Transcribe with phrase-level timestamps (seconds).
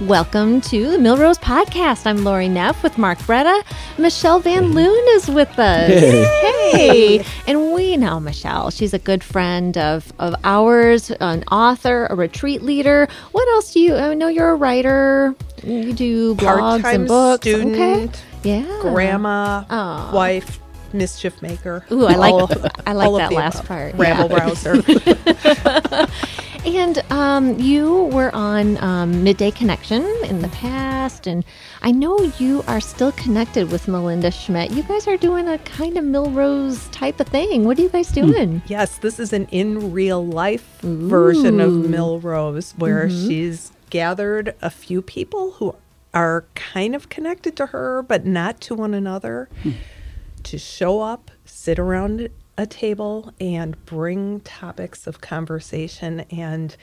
[0.00, 2.06] Welcome to the Milrose Podcast.
[2.06, 3.62] I'm Lori Neff with Mark Bretta.
[3.98, 5.88] Michelle Van Loon is with us.
[5.90, 7.24] Hey.
[7.46, 8.70] And we know Michelle.
[8.70, 13.08] She's a good friend of, of ours, an author, a retreat leader.
[13.32, 15.34] What else do you I know you're a writer.
[15.64, 17.46] You do blogs Part-time and books.
[17.48, 18.10] student, okay.
[18.42, 18.78] Yeah.
[18.82, 20.10] grandma, Aw.
[20.12, 20.58] wife,
[20.92, 21.86] mischief maker.
[21.90, 22.50] Ooh, I like All
[22.86, 23.68] I like that last above.
[23.68, 23.94] part.
[23.94, 24.44] Rabble Yeah.
[24.44, 26.06] rouser.
[26.66, 31.44] And um, you were on um, Midday Connection in the past, and
[31.80, 34.72] I know you are still connected with Melinda Schmidt.
[34.72, 37.64] You guys are doing a kind of Milrose type of thing.
[37.64, 38.62] What are you guys doing?
[38.66, 41.82] yes, this is an in real life version of Ooh.
[41.84, 41.94] Mm-hmm.
[41.94, 45.76] Milrose where she's gathered a few people who
[46.12, 49.48] are kind of connected to her but not to one another
[50.42, 52.28] to show up, sit around
[52.58, 56.20] a table, and bring topics of conversation.
[56.30, 56.76] And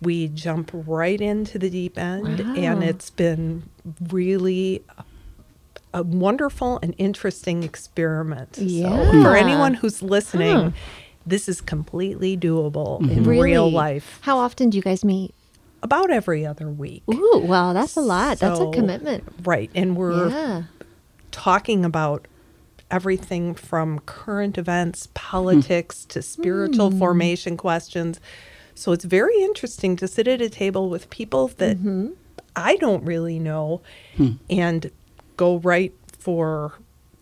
[0.00, 2.40] we jump right into the deep end.
[2.40, 3.64] And it's been
[4.10, 4.82] really
[5.94, 8.58] a, wonderful and interesting experiment.
[8.58, 9.10] Yeah.
[9.12, 10.70] So for anyone who's listening, Huh.
[11.26, 13.28] this is completely doable in mm-hmm.
[13.28, 14.18] real life.
[14.22, 15.34] How often do you guys meet?
[15.82, 17.02] About every other week.
[17.12, 18.38] Ooh, well, that's a lot.
[18.38, 19.24] that's a commitment.
[19.44, 19.70] Right.
[19.74, 20.62] And we're Yeah.
[21.32, 22.26] talking about
[22.92, 26.98] everything from current events, politics, to spiritual Hmm.
[26.98, 28.20] formation questions.
[28.74, 32.08] So it's very interesting to sit at a table with people that Mm-hmm.
[32.54, 33.80] I don't really know
[34.50, 34.90] and
[35.38, 36.74] go right for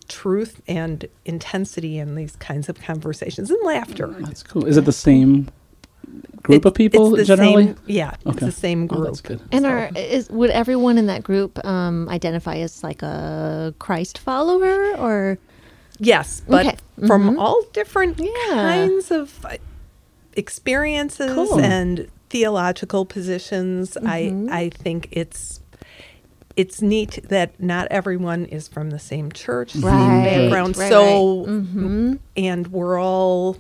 [0.09, 4.09] truth and intensity in these kinds of conversations and laughter.
[4.19, 4.67] That's cool.
[4.67, 5.49] Is it the same
[6.43, 7.67] group of people it's the generally?
[7.67, 9.05] Same, yeah, it's the same Oh, group.
[9.05, 9.41] that's good.
[9.53, 14.19] And So- are is would everyone in that group um, identify as like a Christ
[14.19, 15.39] follower or
[16.01, 16.77] Yes, but Okay.
[17.07, 17.39] from Mhm.
[17.39, 18.29] all different Yeah.
[18.49, 19.57] kinds of uh,
[20.35, 21.61] experiences Cool.
[21.61, 23.97] and theological positions.
[24.01, 24.49] Mhm.
[24.51, 25.61] I I think it's
[26.57, 30.77] it's neat that not everyone is from the same church, same Right, background.
[30.77, 32.19] right, so, Mhm.
[32.37, 33.57] and we're all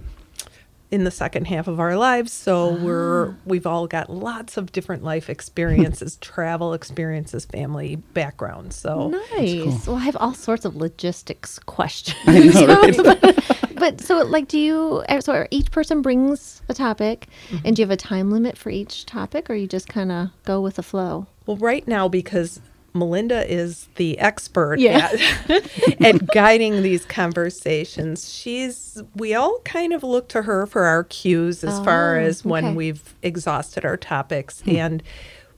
[0.91, 5.05] in the second half of our lives, so we're we've all got lots of different
[5.05, 8.75] life experiences, travel experiences, family backgrounds.
[8.77, 9.87] So Nice.
[9.87, 12.17] Well, I have all sorts of logistics questions.
[12.27, 12.97] I know, right?
[12.97, 13.45] but,
[13.77, 15.05] but so, like, do you?
[15.09, 17.67] uh, So each person brings a topic, Mm-hmm.
[17.67, 20.29] and do you have a time limit for each topic, or you just kind of
[20.45, 21.27] go with the flow?
[21.47, 22.61] Well, right now, because
[22.93, 25.11] Melinda is the expert Yeah.
[25.49, 31.05] at, at guiding these conversations, she's we all kind of look to her for our
[31.05, 34.63] cues as far Oh, as when we've exhausted our topics.
[34.67, 35.03] And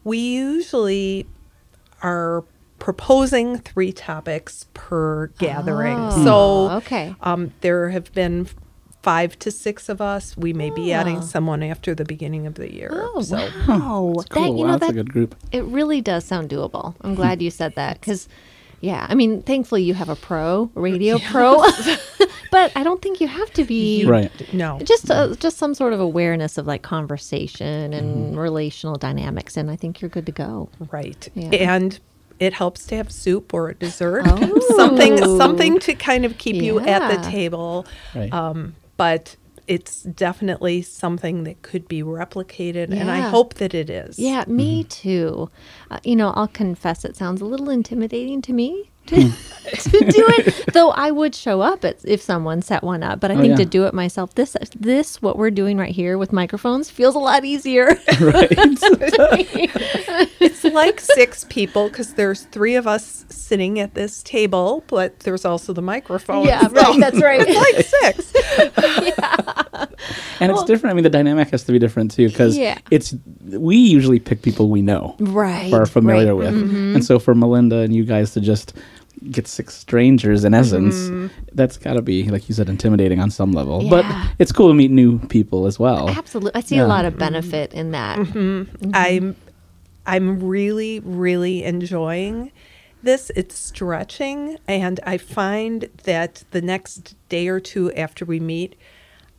[0.05, 1.27] we usually
[2.03, 2.45] are
[2.79, 5.97] proposing three topics per gathering.
[5.99, 7.15] Oh, so okay.
[7.21, 8.49] um, there have been
[9.03, 10.37] five to six of us.
[10.37, 10.99] We may be Oh.
[10.99, 12.91] adding someone after the beginning of the year.
[13.15, 13.37] Oh so
[13.69, 14.13] wow!
[14.17, 14.43] That's cool.
[14.43, 15.35] That, you wow, know that's that a good group.
[15.53, 16.95] it really does sound doable.
[17.01, 18.29] I'm glad you said that because,
[18.81, 21.59] yeah, I mean, thankfully you have a pro, a radio pro,
[22.51, 24.31] but I don't think you have to be Right.
[24.53, 24.79] no.
[24.85, 28.39] just uh, just some sort of awareness of like conversation and Mm-hmm.
[28.39, 30.69] relational dynamics, and I think you're good to go.
[30.91, 31.29] Right.
[31.35, 31.51] Yeah.
[31.75, 31.99] And
[32.41, 34.25] it helps to have soup or a dessert.
[34.27, 34.77] Oh.
[34.77, 37.87] something something to kind of keep you at the table.
[38.15, 38.33] Right.
[38.33, 39.37] Um, but
[39.67, 44.19] it's definitely something that could be replicated and I hope that it is.
[44.19, 44.57] Yeah, Mm-hmm.
[44.57, 45.51] me too.
[45.91, 49.17] Uh, you know, I'll confess it sounds a little intimidating to me to,
[49.73, 50.73] to do it.
[50.73, 53.57] Though I would show up at, if someone set one up, but I Oh, think
[53.57, 57.19] to do it myself, this this what we're doing right here with microphones feels a
[57.19, 57.87] lot easier.
[58.21, 58.53] right.
[60.45, 65.45] It's like six people because there's three of us sitting at this table, but there's
[65.45, 66.45] also the microphone.
[66.47, 66.99] yeah, right.
[67.01, 67.41] That's right.
[67.47, 68.33] It's like six.
[70.41, 70.93] and it's different.
[70.93, 72.79] I mean, the dynamic has to be different too because Yeah.
[72.91, 73.15] it's
[73.51, 75.73] we usually pick people we know right.
[75.73, 76.53] or are familiar right.
[76.53, 76.95] with, mm-hmm.
[76.97, 78.75] and so for Melinda and you guys to just
[79.31, 81.27] get six strangers in essence, Mm-hmm.
[81.53, 83.89] that's got to be like you said, intimidating on some level.
[83.89, 84.05] But
[84.39, 86.09] it's cool to meet new people as well.
[86.11, 86.53] Absolutely.
[86.55, 86.87] I see Yeah.
[86.87, 88.19] a lot of benefit in that.
[88.19, 88.91] Mm-hmm.
[88.95, 89.37] I'm
[90.07, 92.51] I'm really really enjoying
[93.03, 93.31] this.
[93.37, 98.77] It's stretching and I find that the next day or two after we meet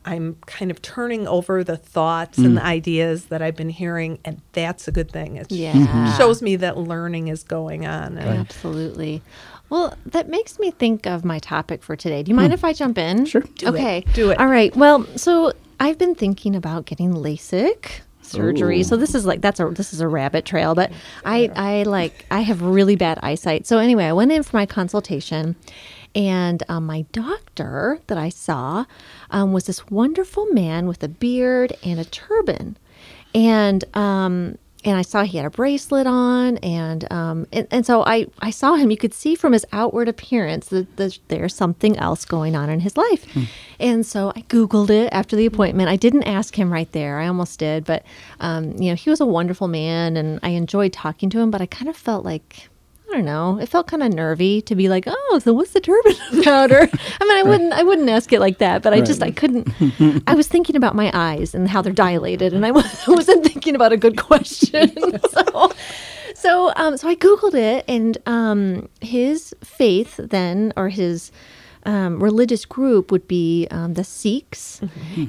[0.06, 4.42] I'm kind of turning over the thoughts and the ideas that I've been hearing and
[4.52, 5.36] that's a good thing.
[5.36, 6.14] It Yeah.
[6.18, 8.18] shows me that learning is going on.
[8.18, 9.22] And Absolutely.
[9.74, 12.22] Well, that makes me think of my topic for today.
[12.22, 13.26] Do you mind if I jump in?
[13.26, 13.40] Sure.
[13.40, 13.70] Do it.
[13.70, 14.04] okay.
[14.12, 14.38] Do it.
[14.38, 14.74] All right.
[14.76, 18.80] Well, so I've been thinking about getting LASIK surgery.
[18.80, 18.84] Ooh.
[18.84, 20.92] So this is like that's a this is a rabbit trail, but
[21.24, 23.66] I I like I have really bad eyesight.
[23.66, 25.56] So anyway, I went in for my consultation
[26.14, 28.84] and um, my doctor that I saw
[29.32, 32.76] um, was this wonderful man with a beard and a turban.
[33.34, 38.04] And um, and I saw he had a bracelet on, and um, and, and so
[38.04, 38.90] I, I saw him.
[38.90, 42.80] You could see from his outward appearance that there's, there's something else going on in
[42.80, 43.26] his life,
[43.80, 45.88] and so I googled it after the appointment.
[45.88, 47.18] I didn't ask him right there.
[47.18, 48.04] I almost did, but
[48.40, 51.50] um, you know he was a wonderful man, and I enjoyed talking to him.
[51.50, 52.68] But I kind of felt like
[53.08, 53.58] I don't know.
[53.60, 56.80] It felt kind of nervy to be like, "Oh, so what's the turban about?" Or
[56.80, 59.68] I mean, I wouldn't, I wouldn't ask it like that, but I just, I couldn't.
[60.26, 62.70] I was thinking about my eyes and how they're dilated, and I
[63.06, 64.92] wasn't thinking about a good question.
[65.30, 65.72] so,
[66.34, 71.30] so, um, so I googled it, and um, his faith then, or his
[71.84, 74.80] um, religious group, would be um, the Sikhs,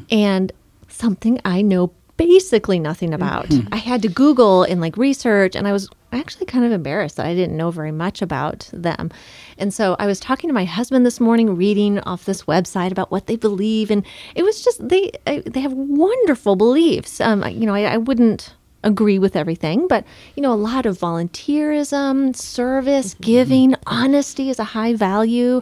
[0.10, 0.52] and
[0.88, 3.48] something I know basically nothing about.
[3.74, 7.26] I had to Google and like research, and I was actually kind of embarrassed that
[7.26, 9.12] I didn't know very much about them.
[9.58, 13.12] And so I was talking to my husband this morning, reading off this website about
[13.12, 17.22] what they believe, and it was just they they have wonderful beliefs.
[17.22, 18.54] Um, you know, I, I wouldn't
[18.84, 24.64] agree with everything, but you know, a lot of volunteerism, service, giving, honesty is a
[24.64, 25.62] high value.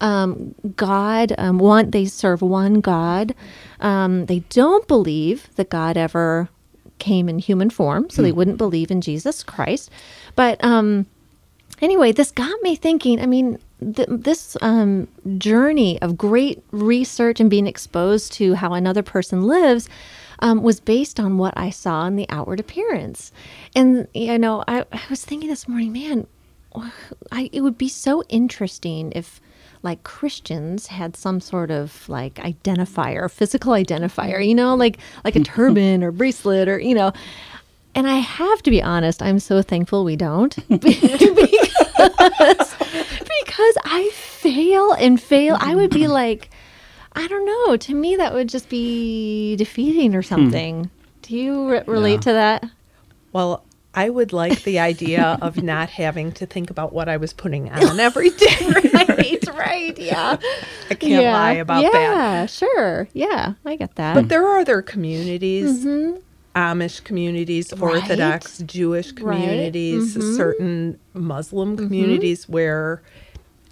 [0.00, 3.34] Um, God, um, one they serve one God.
[3.80, 6.48] Um, they don't believe that God ever
[6.98, 9.90] came in human form, so they wouldn't believe in Jesus Christ.
[10.36, 11.06] But um,
[11.80, 13.20] anyway, this got me thinking.
[13.20, 15.08] I mean, th- this um,
[15.38, 19.88] journey of great research and being exposed to how another person lives
[20.40, 23.32] um, was based on what I saw in the outward appearance.
[23.74, 26.26] And, you know, I, I was thinking this morning, man,
[27.30, 29.40] I, it would be so interesting if
[29.84, 35.40] like Christians had some sort of like identifier, physical identifier, you know, like like a
[35.44, 37.12] turban or bracelet or you know.
[37.94, 41.20] And I have to be honest, I'm so thankful we don't because
[43.46, 45.56] because I fail and fail.
[45.60, 46.50] I would be like,
[47.12, 47.76] I don't know.
[47.76, 50.26] To me, that would just be defeating or hmm.
[50.28, 50.90] something.
[51.22, 52.20] Do you re- relate Yeah.
[52.20, 52.64] to that?
[53.32, 53.64] Well,
[53.94, 57.70] I would like the idea of not having to think about what I was putting
[57.70, 58.56] on every day.
[58.92, 60.36] right, right, yeah.
[60.90, 61.32] I can't yeah.
[61.32, 62.50] lie about yeah, that.
[62.50, 63.08] sure.
[63.12, 64.14] Yeah, I get that.
[64.14, 66.18] But there are other communities, mm-hmm.
[66.56, 69.40] Amish communities, Orthodox Jewish Right.
[69.40, 70.36] communities, mm-hmm.
[70.36, 71.86] certain Muslim mm-hmm.
[71.86, 73.02] communities where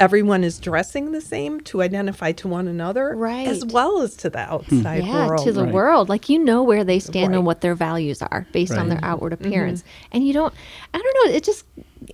[0.02, 3.46] everyone is dressing the same to identify to one another, Right.
[3.46, 4.52] as well as to the hmm.
[4.52, 5.44] outside yeah, world.
[5.44, 5.72] to the Right.
[5.72, 6.08] world.
[6.08, 7.36] Like you know where they stand Right.
[7.36, 9.46] and what their values are based on their outward mm-hmm.
[9.46, 9.84] appearance.
[10.10, 10.52] And you don't
[10.92, 11.64] I don't know, it just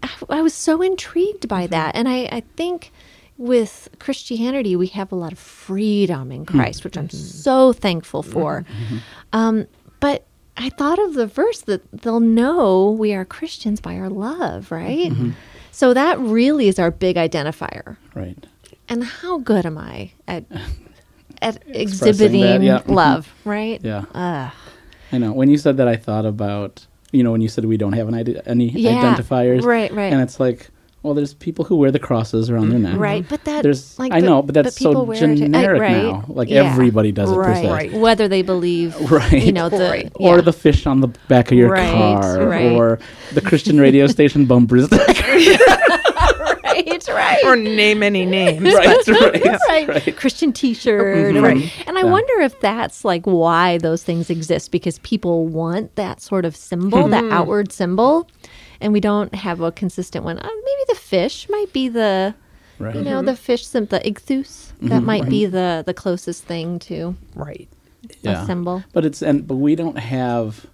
[0.03, 1.71] I, I was so intrigued by mm-hmm.
[1.71, 1.97] that.
[1.97, 2.93] And I, I think
[3.39, 6.59] with Christianity we have a lot of freedom in hmm.
[6.59, 7.17] Christ, which I'm mm-hmm.
[7.17, 8.67] so thankful for.
[9.33, 9.67] Um,
[10.01, 10.27] but
[10.59, 15.13] I thought of the verse that they'll know we are Christians by our love, right?
[15.79, 17.99] So that really is our big identifier.
[18.13, 18.37] Right.
[18.89, 20.45] And how good am I at
[21.41, 22.83] at exhibiting that, yeah.
[22.93, 23.49] Love, mm-hmm.
[23.49, 23.81] right?
[23.85, 24.05] Yeah.
[25.13, 25.31] I know.
[25.31, 28.09] When you said that, I thought about you know when you said we don't have
[28.09, 30.13] an ide- any Yeah, identifiers, right, right.
[30.13, 30.69] And it's like,
[31.03, 34.13] well, there's people who wear the crosses around their neck, Right, but that There's, like
[34.13, 36.03] I but- know, but that's people so wear it to- generic right.
[36.03, 36.25] now.
[36.29, 36.65] Like Yeah.
[36.71, 37.65] everybody does it per right.
[37.65, 37.71] se.
[37.71, 37.93] Right.
[37.93, 39.45] Whether they believe, Right.
[39.45, 40.13] You know the Right.
[40.17, 40.41] Or yeah.
[40.43, 42.73] the fish on the back of your Right, car, right.
[42.73, 42.99] or
[43.33, 45.23] the Christian radio station bumper sticker.
[45.23, 47.45] right, right.
[47.45, 48.63] or name any names.
[48.75, 49.89] right, right, right.
[49.89, 50.17] right.
[50.17, 51.43] Christian T-shirt, Mhm.
[51.43, 51.73] Right.
[51.87, 52.11] And I Yeah.
[52.11, 57.09] wonder if that's like why those things exist because people want that sort of symbol,
[57.09, 58.29] that outward symbol,
[58.81, 60.39] and we don't have a consistent one.
[60.39, 62.35] Uh, maybe the fish might be the,
[62.79, 62.95] Right.
[62.95, 64.73] you know, the fish symbol, the ichthus.
[64.83, 67.69] That might be the the closest thing to Right.
[68.25, 68.85] a symbol.
[68.93, 70.67] But it's and but we don't have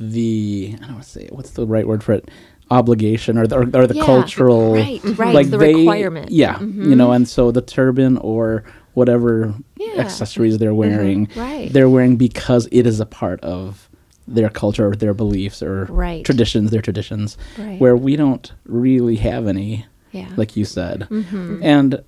[0.00, 2.30] the I don't want to say what's the right word for it
[2.70, 6.30] obligation or the, or, or the Yeah, cultural right, right, like the they- requirement.
[6.30, 6.34] Mm-hmm.
[6.82, 9.88] Yeah, you know, and so the turban or whatever Yeah.
[9.88, 10.00] Mm-hmm.
[10.00, 11.70] accessories they're wearing, Right.
[11.72, 13.88] they're wearing because it is a part of
[14.26, 16.24] their culture their beliefs or Right.
[16.24, 17.80] traditions, their traditions, Right.
[17.80, 20.28] where we don't really have any Yeah.
[20.36, 21.60] like you said Mm-hmm.
[21.62, 22.02] and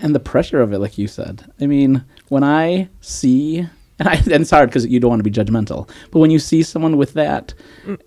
[0.00, 3.66] and the pressure of it like you said i mean when i see
[3.98, 6.38] and, I, and it's hard because you don't want to be judgmental but when you
[6.40, 7.54] see someone with that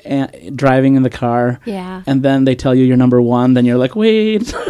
[0.04, 2.02] and driving in the car Yeah.
[2.08, 4.54] and then they tell you you're number one then you're like wait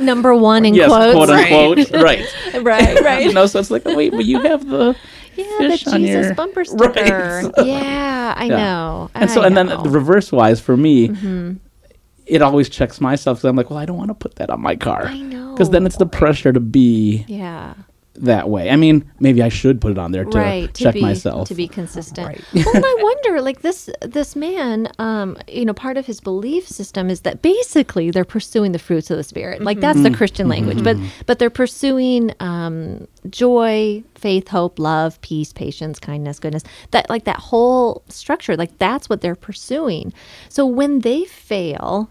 [0.00, 1.12] Number one in yes quotes.
[1.14, 2.24] quote unquote right
[2.62, 3.24] right, right.
[3.26, 4.96] you know so it's like wait but you have the
[5.36, 6.92] Yeah, the on Jesus your- bumper Right.
[6.92, 7.52] sticker.
[7.64, 8.56] Yeah, I Yeah.
[8.56, 9.10] know.
[9.14, 11.52] and so I and then the reverse wise for me Mm-hmm.
[12.26, 14.60] it always checks myself because i'm like well i don't want to put that on
[14.60, 15.52] my car I know.
[15.52, 17.74] because then it's the pressure to be yeah,
[18.14, 18.70] that way.
[18.70, 21.48] I mean, maybe I should put it on there to right check to be, myself.
[21.48, 22.26] to be consistent.
[22.26, 22.44] Right.
[22.54, 27.08] well i wonder like this this man um you know part of his belief system
[27.08, 29.62] is that basically they're pursuing the fruits of the spirit.
[29.62, 30.82] Like that's the christian language.
[30.84, 36.64] But but they're pursuing um joy faith hope love peace patience kindness goodness.
[36.90, 40.12] That like that whole structure like that's what they're pursuing.
[40.48, 42.10] So when they fail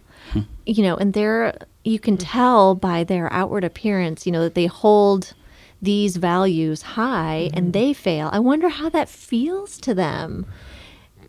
[0.65, 4.67] you know and they're you can tell by their outward appearance you know that they
[4.67, 5.34] hold
[5.81, 10.45] these values high and they fail i wonder how that feels to them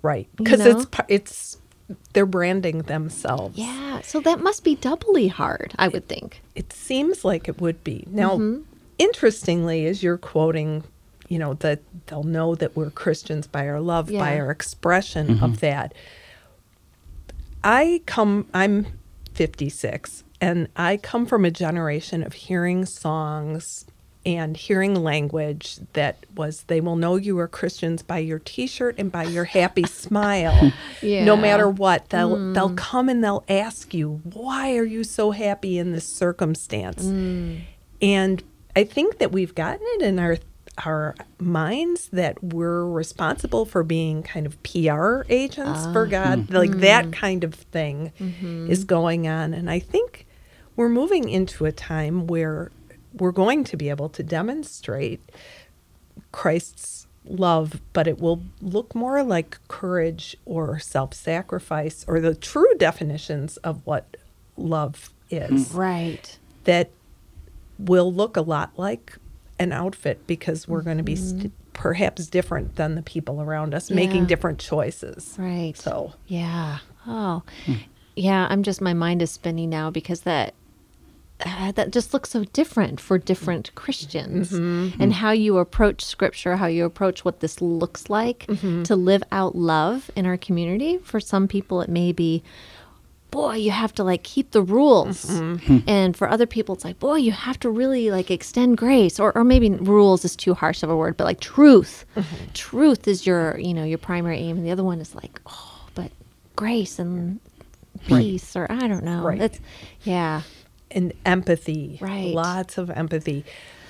[0.03, 0.29] Right.
[0.35, 0.71] Because know?
[0.81, 1.59] it's it's
[2.13, 3.57] they're branding themselves.
[3.57, 7.83] yeah so that must be doubly hard i would think It seems like it would
[7.85, 8.05] be.
[8.11, 8.63] Now, Mm-hmm.
[8.99, 10.85] interestingly, as you're quoting,
[11.29, 15.61] you know, that they'll know that we're Christians by our love, by our expression of
[15.61, 15.95] that.
[17.65, 18.87] I come, I'm
[19.35, 23.87] 56, and I come from a generation of hearing songs
[24.25, 29.11] and hearing language that was they will know you are Christians by your t-shirt and
[29.11, 30.73] by your happy smile.
[31.01, 31.25] Yeah.
[31.25, 32.55] No matter what, they'll mm.
[32.55, 37.63] they'll come and they'll ask you, "Why are you so happy in this circumstance?" Mm.
[38.01, 38.43] And
[38.77, 40.39] I think that we've gotten it in our
[40.85, 46.11] our minds that we're responsible for being kind of PR agents for ah.
[46.11, 46.41] God.
[46.47, 46.55] Hmm.
[46.55, 47.13] Like that mm.
[47.13, 48.71] kind of thing mm-hmm.
[48.71, 49.55] is going on.
[49.55, 50.27] And I think
[50.77, 52.71] we're moving into a time where
[53.15, 55.21] we're going to be able to demonstrate
[56.31, 62.75] Christ's love, but it will look more like courage or self sacrifice or the true
[62.77, 64.17] definitions of what
[64.57, 65.69] love is.
[65.71, 65.75] Mm.
[65.75, 66.39] Right.
[66.65, 66.91] That
[67.79, 69.17] will look a lot like
[69.59, 71.41] an outfit because we're going to be mm-hmm.
[71.41, 75.35] st- perhaps different than the people around us, making different choices.
[75.39, 75.77] right.
[75.77, 76.79] So, yeah.
[77.07, 77.43] Oh.
[77.67, 77.75] Hmm.
[78.15, 80.55] Yeah i'm just my mind is spinning now because that
[81.45, 84.87] uh, that just looks so different for different Christians mm-hmm.
[84.87, 85.03] Mm-hmm.
[85.03, 88.83] and how you approach scripture, how you approach what this looks like mm-hmm.
[88.85, 90.99] to live out love in our community.
[90.99, 92.43] For some people, it may be,
[93.31, 95.39] boy, you have to like keep the rules.
[95.39, 95.79] Hmm.
[95.87, 99.19] And for other people, it's like, boy, you have to really like extend grace.
[99.19, 102.05] Or, or maybe rules is too harsh of a word, but like truth.
[102.55, 104.59] Truth is your, you know, your primary aim.
[104.59, 106.13] And the other one is like, oh, but
[106.57, 107.41] grace and
[108.07, 109.23] peace, or I don't know.
[109.23, 109.41] Right.
[109.41, 109.61] It's,
[110.03, 110.43] yeah.
[110.95, 112.35] And empathy, Right.
[112.35, 113.45] lots of empathy.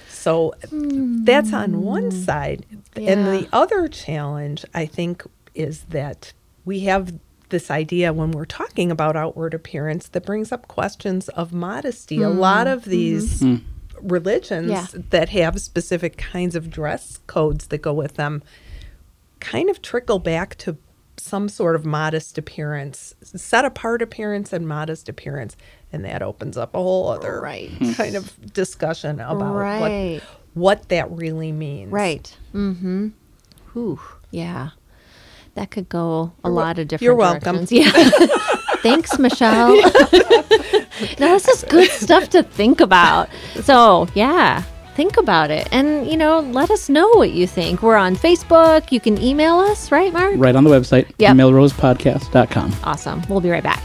[0.08, 1.24] So hmm.
[1.24, 2.64] that's on one side.
[2.96, 6.32] And the other challenge, I think, is that
[6.64, 7.14] we have
[7.48, 12.22] this idea when we're talking about outward appearance that brings up questions of modesty.
[12.22, 12.38] A hmm.
[12.38, 12.90] lot of mm-hmm.
[12.90, 13.56] these hmm.
[14.00, 14.86] religions Yeah.
[15.10, 18.42] that have specific kinds of dress codes that go with them
[19.40, 20.76] kind of trickle back to
[21.16, 25.56] some sort of modest appearance, set apart appearance and modest appearance.
[25.92, 27.70] And that opens up a whole other Right.
[27.96, 30.20] kind of discussion about Right.
[30.20, 30.22] what
[30.54, 31.90] what that really means.
[31.92, 32.34] Right.
[32.54, 33.08] Mm-hmm.
[33.72, 34.00] Whew.
[34.30, 34.70] Yeah.
[35.54, 37.64] That could go a lot of different you're welcome.
[37.66, 37.72] directions.
[37.72, 38.26] Yeah.
[38.82, 39.76] Thanks, Michelle.
[41.20, 43.28] now, this is good stuff to think about.
[43.62, 44.62] So, yeah,
[44.96, 45.68] think about it.
[45.70, 47.80] And, you know, let us know what you think.
[47.82, 48.90] We're on Facebook.
[48.90, 50.34] You can email us, right, Mark?
[50.36, 51.36] right on the website, Yep.
[51.36, 52.74] milrosepodcast.com.
[52.82, 53.22] Awesome.
[53.28, 53.84] We'll be right back.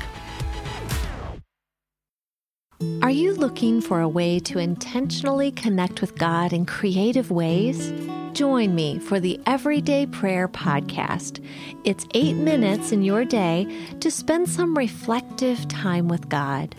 [3.01, 7.91] Are you looking for a way to intentionally connect with God in creative ways?
[8.34, 11.43] Join me for the Everyday Prayer Podcast.
[11.86, 13.65] It's eight minutes in your day
[14.00, 16.75] to spend some reflective time with God.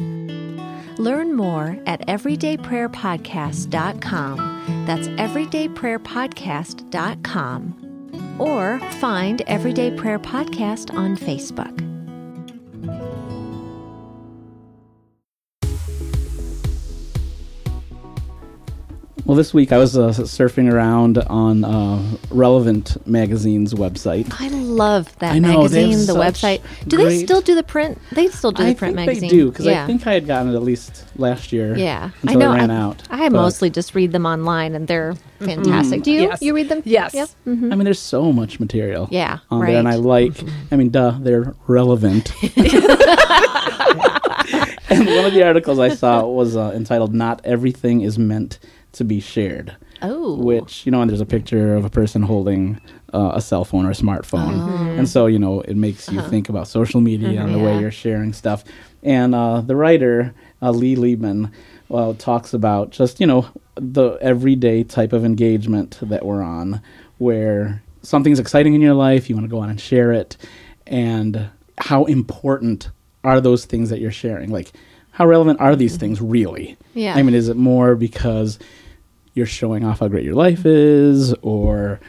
[0.99, 4.85] Learn more at everydayprayerpodcast.com.
[4.87, 7.85] That's everydayprayerpodcast.com.
[8.38, 11.98] Or find Everyday Prayer Podcast on Facebook.
[19.29, 24.35] Well, this week I was uh, surfing around on uh, Relevant Magazine's website.
[24.41, 26.63] I love that I know, magazine, the website.
[26.89, 27.99] Do they still do the print?
[28.13, 29.29] They still do the I print think magazine.
[29.29, 29.85] they do because yeah.
[29.85, 31.77] I think I had gotten it at least last year.
[31.77, 32.53] yeah, until I know.
[32.53, 33.03] it ran I, out.
[33.11, 36.05] I But, mostly just read them online, and they're fantastic.
[36.05, 36.23] Do you?
[36.23, 36.41] Yes.
[36.41, 36.81] You read them?
[36.87, 37.13] Yes.
[37.13, 37.29] Yep.
[37.45, 39.09] I mean, there's so much material.
[39.11, 40.33] Yeah, on there, and I right.
[40.33, 40.43] like.
[40.73, 42.33] I mean, duh, they're relevant.
[44.89, 48.59] and one of the articles I saw was uh, entitled "Not Everything Is Meant
[48.99, 52.81] to Be Shared." Oh, which you know and there's a picture of a person holding
[53.12, 54.97] uh, a cell phone or a smartphone Oh.
[54.97, 57.59] and so you know it makes you think about social media and the Uh-huh.
[57.59, 57.64] Yeah.
[57.75, 58.62] way you're sharing stuff
[59.02, 61.50] and uh, the writer uh, lee liebman
[61.88, 66.81] well, talks about just you know the everyday type of engagement that we're on
[67.19, 70.37] where something's exciting in your life you want to go on and share it
[70.87, 72.90] and how important
[73.25, 74.71] are those things that you're sharing like
[75.11, 77.14] how relevant are these things really Yeah.
[77.17, 78.59] i mean is it more because
[79.35, 82.01] you're showing off how great your life is, or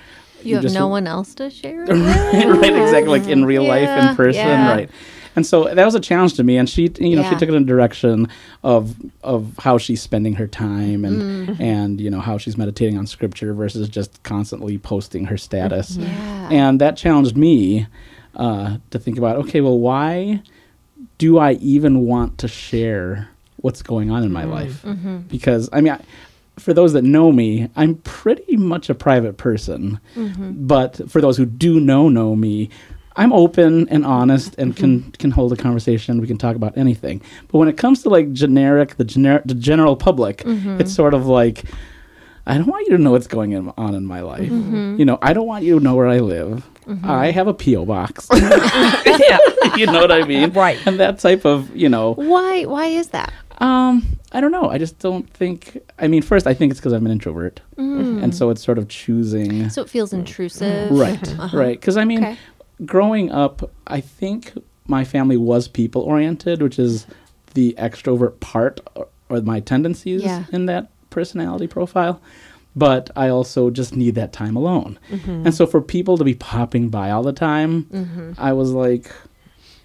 [0.44, 1.84] You have no one else to share.
[1.88, 4.72] it right, right, exactly, like in real life, in person, yeah.
[4.72, 4.90] right.
[5.36, 7.54] And so that was a challenge to me, and she, you know, she took it
[7.54, 8.28] in a direction
[8.64, 11.62] of of how she's spending her time, and Mm-hmm.
[11.62, 15.98] and you know how she's meditating on scripture versus just constantly posting her status.
[15.98, 16.50] Yeah.
[16.52, 17.88] And that challenged me
[18.36, 20.42] uh, to think about, okay, well, why
[21.18, 24.82] do I even want to share what's going on in my life?
[24.84, 25.20] Mm-hmm.
[25.30, 25.94] Because I mean.
[25.94, 26.02] I,
[26.60, 30.00] for those that know me, I'm pretty much a private person.
[30.16, 30.68] Mm-hmm.
[30.68, 32.70] But for those who do know know me,
[33.16, 36.22] I'm open and honest and can can hold a conversation.
[36.22, 37.22] We can talk about anything.
[37.50, 41.25] But when it comes to like generic, the generic, the general public, it's sort of
[41.25, 41.63] like
[42.46, 44.50] I don't want you to know what's going in, on in my life.
[44.50, 46.68] You know, I don't want you to know where I live.
[47.04, 48.28] I have a PO box.
[48.34, 49.38] yeah.
[49.75, 50.51] you know what I mean?
[50.54, 50.80] Right.
[50.88, 52.66] And that type of, you know, Why?
[52.66, 53.32] Why is that?
[53.60, 54.69] um, I don't know.
[54.69, 55.77] I just don't think.
[55.98, 58.21] I mean, first, I think it's because I'm an introvert, mm.
[58.24, 59.69] and so it's sort of choosing.
[59.69, 60.91] So it feels intrusive.
[60.91, 61.57] Right, Uh-huh.
[61.57, 61.79] right.
[61.79, 62.38] Because I mean, Okay.
[62.86, 64.53] growing up, I think
[64.88, 67.07] my family was people oriented, which is
[67.55, 70.43] the extrovert part or, or my tendencies Yeah.
[70.51, 72.21] in that personality profile.
[72.75, 75.00] But I also just need that time alone.
[75.09, 75.45] Mm-hmm.
[75.48, 78.33] And so for people to be popping by all the time, mm-hmm.
[78.38, 79.12] I was like,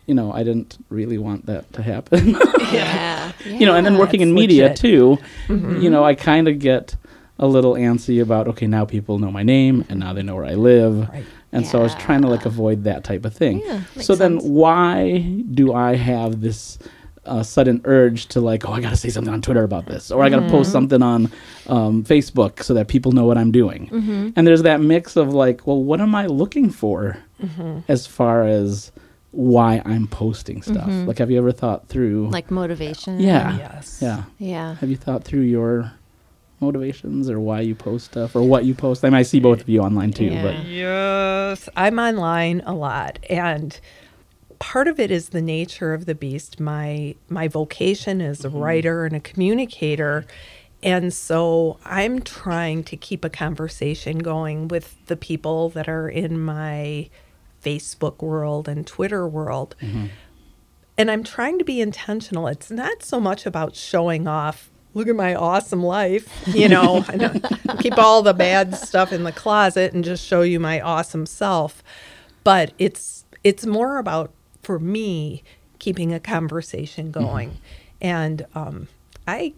[0.07, 2.37] you know, I didn't really want that to happen.
[2.73, 3.33] Yeah.
[3.47, 4.77] you know, and then working in media legit.
[4.79, 5.19] too,
[5.49, 6.97] you know, I kind of get
[7.39, 10.45] a little antsy about okay, now people know my name and now they know where
[10.47, 11.25] I live, Right.
[11.53, 13.61] and so I was trying to like avoid that type of thing.
[13.65, 14.51] Yeah, makes so then, sense.
[14.51, 15.21] why
[15.53, 16.79] do I have this?
[17.27, 20.23] Uh, sudden urge to like, oh, I gotta say something on Twitter about this, or
[20.23, 21.31] I gotta post something on
[21.69, 23.89] um, Facebook so that people know what I'm doing.
[23.89, 24.29] Mm-hmm.
[24.37, 27.17] And there's that mix of like, well, what am I looking for
[27.89, 28.93] as far as
[29.35, 30.89] why I'm posting stuff?
[30.89, 31.07] Mm-hmm.
[31.07, 32.29] Like, have you ever thought through?
[32.31, 33.19] Like motivation.
[33.21, 33.99] yeah, Yes.
[34.01, 34.25] yeah.
[34.39, 34.75] Yeah.
[34.77, 35.93] Have you thought through your
[36.61, 39.05] motivations or why you post stuff or what you post?
[39.05, 40.43] I mean, I see both of you online too, Yeah.
[40.43, 43.79] but Yes, I'm online a lot, and
[44.61, 46.61] part of it is the nature of the beast.
[46.61, 48.59] My my vocation is a mm-hmm.
[48.59, 50.25] writer and a communicator,
[50.83, 56.39] and so I'm trying to keep a conversation going with the people that are in
[56.39, 57.11] my
[57.65, 59.75] Facebook world and Twitter world.
[60.97, 62.47] And I'm trying to be intentional.
[62.47, 64.71] It's not so much about showing off.
[64.95, 67.05] Look at my awesome life, you know.
[67.81, 71.83] Keep all the bad stuff in the closet and just show you my awesome self.
[72.45, 75.43] But it's it's more about for me
[75.81, 77.59] keeping a conversation going,
[78.01, 78.87] and um,
[79.27, 79.55] I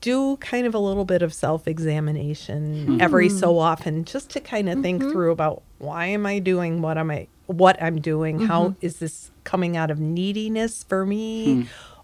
[0.00, 3.00] do kind of a little bit of self examination mm-hmm.
[3.00, 5.10] every so often just to kind of think mm-hmm.
[5.10, 8.40] through about why am I doing what am I what I'm doing?
[8.40, 8.86] How mm-hmm.
[8.86, 11.62] is this coming out of neediness for me?
[11.62, 11.62] Hmm.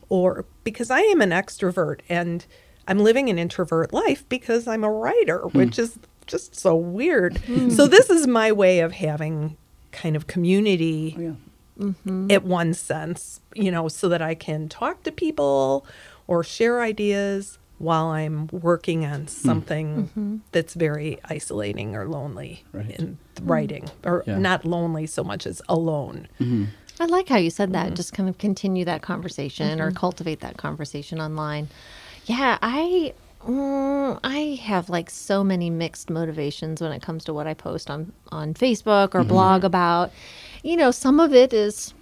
[0.08, 2.44] Or because I am an extrovert and
[2.88, 5.58] I'm living an introvert life because I'm a writer, hmm.
[5.58, 7.38] which is just so weird.
[7.38, 7.70] Hmm.
[7.70, 9.56] So this is my way of having
[9.92, 11.36] kind of community
[11.80, 12.34] oh, yeah.
[12.34, 15.86] at one sense, you know, so that I can talk to people
[16.26, 22.90] or share ideas while I'm working on something that's very isolating or lonely Right.
[22.98, 24.38] in writing, or Yeah.
[24.38, 26.28] not lonely so much as alone.
[27.00, 27.86] I like how you said that.
[27.86, 27.94] Mm-hmm.
[27.96, 31.68] Just kind of continue that conversation or cultivate that conversation online.
[32.26, 33.12] Yeah, I
[33.44, 37.90] mm, I have like so many mixed motivations when it comes to what I post
[37.90, 39.18] on on Facebook Mm-hmm.
[39.18, 40.12] or blog about.
[40.62, 41.92] You know, some of it is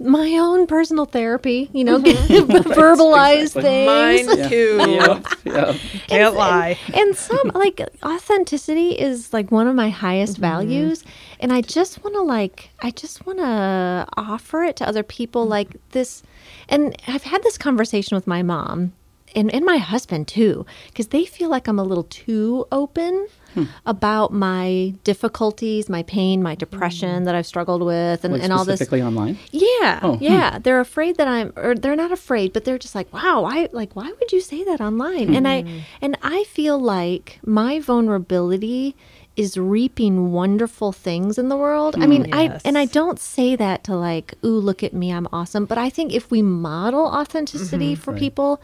[0.00, 1.68] my own personal therapy.
[1.72, 3.62] You know, verbalize exactly.
[3.62, 4.26] things.
[4.36, 4.76] Mine too.
[4.88, 5.76] Yep, yep.
[6.06, 6.78] Can't lie.
[6.94, 10.42] And some like authenticity is like one of my highest Mm-hmm.
[10.42, 11.04] values.
[11.40, 15.42] And I just want to like, I just want to offer it to other people
[15.42, 15.50] Mm-hmm.
[15.50, 16.22] like this.
[16.68, 18.92] And I've had this conversation with my mom
[19.34, 23.64] and, and my husband too, because they feel like I'm a little too open Hmm.
[23.86, 26.58] about my difficulties, my pain, my Mm.
[26.58, 28.76] depression that I've struggled with and, Like and all this.
[28.76, 29.38] specifically online.
[29.52, 30.22] Yeah, Oh, hmm.
[30.24, 30.58] yeah.
[30.58, 33.96] They're afraid that I'm, or they're not afraid, but they're just like, wow, I like,
[33.96, 35.34] why would you say that online?
[35.34, 35.64] And I,
[36.02, 38.94] and I feel like my vulnerability
[39.36, 41.94] is reaping wonderful things in the world.
[41.96, 45.28] I mean, I, and I don't say that to like, ooh, look at me, I'm
[45.32, 45.64] awesome.
[45.64, 48.18] But I think if we model authenticity for Right.
[48.20, 48.60] people,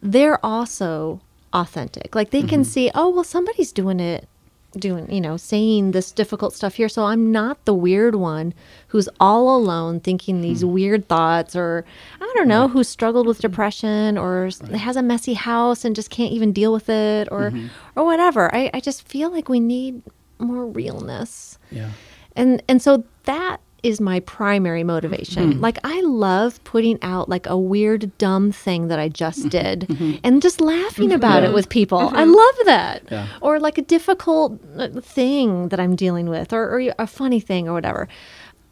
[0.00, 1.20] they're also
[1.56, 2.14] authentic.
[2.14, 2.70] Like they can mm-hmm.
[2.70, 4.28] see, oh, well, somebody's doing it,
[4.76, 6.88] doing, you know, saying this difficult stuff here.
[6.88, 8.52] So I'm not the weird one
[8.88, 10.68] who's all alone thinking these mm.
[10.68, 11.84] weird thoughts, or
[12.20, 16.10] I don't know, who struggled with depression or s has a messy house and just
[16.10, 17.68] can't even deal with it, or mm-hmm.
[17.96, 18.54] or whatever.
[18.54, 20.02] I, I just feel like we need
[20.38, 21.90] more realness Yeah.
[22.36, 25.52] and and so that is my primary motivation.
[25.52, 25.60] Hmm.
[25.60, 29.48] Like I love putting out like a weird dumb thing that I just mm-hmm.
[29.50, 30.14] did mm-hmm.
[30.24, 31.16] and just laughing mm-hmm.
[31.16, 32.10] about it with people.
[32.12, 33.04] I love that.
[33.10, 33.28] Yeah.
[33.40, 37.68] Or like a difficult uh, thing that I'm dealing with or, or a funny thing
[37.68, 38.08] or whatever.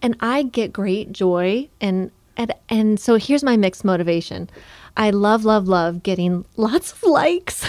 [0.03, 4.51] And I get great joy and and and so here's my mixed motivation.
[4.97, 7.65] I love love love getting lots of likes.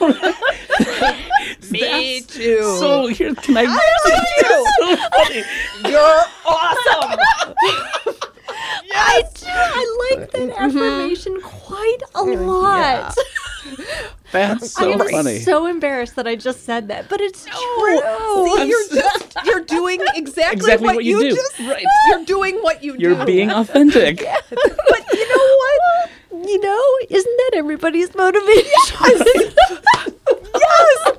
[1.70, 2.76] Me too.
[2.78, 3.62] So here, can I?
[5.88, 7.18] You're awesome.
[8.94, 9.46] I do.
[9.48, 10.62] I like that mm-hmm.
[10.62, 13.16] affirmation quite a lot.
[14.32, 14.92] That's so funny.
[14.92, 15.38] I so am funny.
[15.40, 18.00] so embarrassed that I just said that, but it's true.
[18.58, 21.34] See, you're just you're doing exactly, Exactly what, what you do.
[21.34, 21.84] just Right.
[22.10, 23.02] You're doing what you do.
[23.02, 24.18] You're being authentic.
[24.18, 26.10] but you know what?
[26.48, 29.54] You know, isn't that everybody's motivation?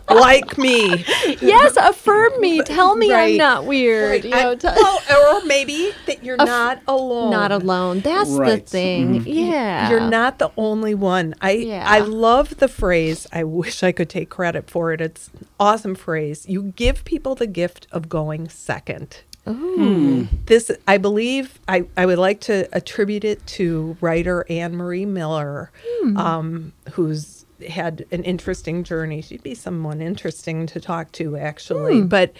[0.09, 1.05] Yes, like me.
[1.41, 2.61] yes, affirm me.
[2.63, 4.23] Tell me I'm not weird.
[4.23, 7.31] You know, I- tell- well, or maybe that you're not alone.
[7.31, 7.99] not alone.
[8.01, 8.67] That's the Right.
[8.67, 9.19] thing.
[9.21, 9.27] Mm-hmm.
[9.27, 9.89] Yeah.
[9.89, 11.35] You're not the only one.
[11.41, 11.83] I Yeah.
[11.87, 13.27] I love the phrase.
[13.31, 15.01] I wish I could take credit for it.
[15.01, 16.45] It's an awesome phrase.
[16.47, 19.21] You give people the gift of going second.
[19.47, 20.25] Hmm.
[20.45, 25.71] This I believe I, I would like to attribute it to writer Anne Marie Miller,
[26.03, 26.17] hmm.
[26.17, 29.21] um, who's had an interesting journey.
[29.21, 32.01] She'd be someone interesting to talk to actually.
[32.01, 32.33] But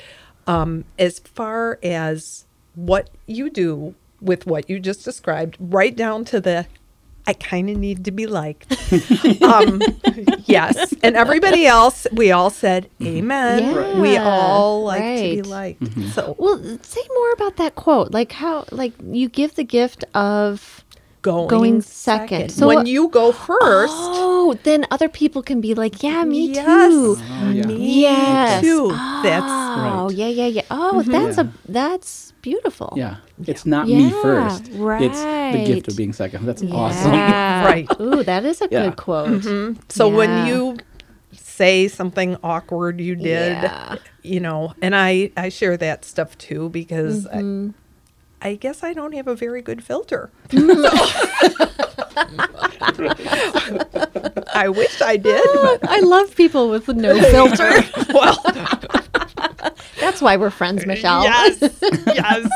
[0.47, 6.39] um, as far as what you do with what you just described, right down to
[6.39, 6.65] the
[7.27, 8.71] I kind of need to be liked.
[9.43, 9.81] um,
[10.45, 10.95] yes.
[11.03, 14.01] And everybody else, we all said, Amen.
[14.01, 15.79] We all like to be right.
[15.79, 15.99] liked.
[16.13, 18.11] So Well, say more about that quote.
[18.11, 20.83] Like how, like you give the gift of
[21.21, 22.49] going, Going second.
[22.51, 26.65] So when you go first, Oh, then other people can be like, yeah, me yes,
[26.65, 27.15] too.
[27.19, 27.65] Ah, yeah.
[27.67, 28.61] me Yes.
[28.61, 28.89] too.
[28.91, 30.61] Oh, That's yeah, yeah, yeah.
[30.71, 31.11] Oh, mm-hmm.
[31.11, 32.93] that's a that's beautiful.
[32.95, 34.69] Yeah, it's not me Yeah, first.
[34.71, 35.21] It's
[35.57, 36.45] the gift of being second.
[36.45, 37.11] That's awesome.
[37.69, 37.87] Right.
[37.99, 38.85] Ooh, that is a Yeah.
[38.85, 39.41] good quote.
[39.43, 39.79] Mm-hmm.
[39.89, 40.15] so Yeah.
[40.15, 40.77] when you
[41.33, 43.97] say something awkward you did, Yeah.
[44.23, 47.69] you know, and I I share that stuff too because Mm-hmm.
[47.71, 47.73] I,
[48.41, 50.31] I guess I don't have a very good filter.
[54.53, 55.43] I wish I did.
[55.53, 57.71] but- I love people with no filter.
[58.13, 58.41] well,
[59.99, 61.23] That's why we're friends, Michelle.
[61.23, 61.59] yes,
[62.07, 62.49] yes,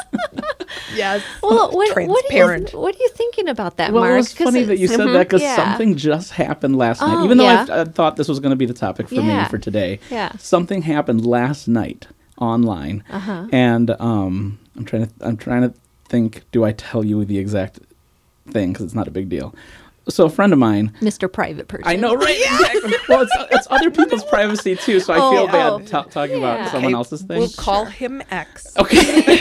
[0.95, 1.23] yes.
[1.41, 2.07] Well, what, what, are you,
[2.79, 4.13] what are you thinking about that, Well, Mark?
[4.13, 5.55] it was 'Cause funny that you it's- said that because yeah.
[5.55, 7.15] something just happened last night.
[7.17, 7.65] Oh, Even though yeah.
[7.69, 9.43] I I thought this was going to be the topic for Yeah.
[9.43, 10.31] me for today, Yeah.
[10.39, 13.47] something happened last night online, Uh-huh.
[13.51, 15.73] and um, I'm trying to I'm trying to
[16.09, 16.43] think.
[16.51, 17.79] Do I tell you the exact
[18.49, 18.73] thing?
[18.73, 19.53] Because it's not a big deal.
[20.09, 21.31] So a friend of mine, Mr.
[21.31, 21.87] Private Person.
[21.87, 22.35] I know, right?
[22.37, 22.93] Exactly.
[23.09, 25.79] Well, it's, it's other people's privacy too, so I Oh, feel bad oh.
[25.79, 26.55] ta- talking Yeah.
[26.55, 27.39] about someone Okay, else's thing.
[27.39, 28.73] We'll call him X.
[28.79, 29.39] Okay.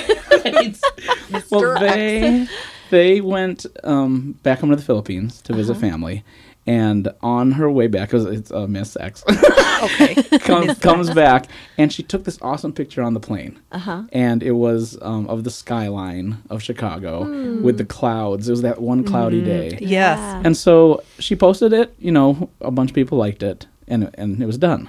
[1.50, 1.76] well, Mr.
[1.80, 1.82] X.
[1.82, 2.46] they
[2.90, 6.22] they went um, back home to the Philippines to visit family,
[6.66, 9.24] and on her way back, because it's uh, Miss X,
[9.82, 10.14] Okay.
[10.38, 11.46] comes, comes back,
[11.76, 14.04] and she took this awesome picture on the plane, Uh-huh.
[14.12, 17.24] and it was um, of the skyline of Chicago
[17.60, 18.48] with the clouds.
[18.48, 20.18] It was that one cloudy day, Yes.
[20.18, 20.42] Yeah.
[20.44, 21.94] and so she posted it.
[21.98, 24.88] You know, a bunch of people liked it, and and it was done.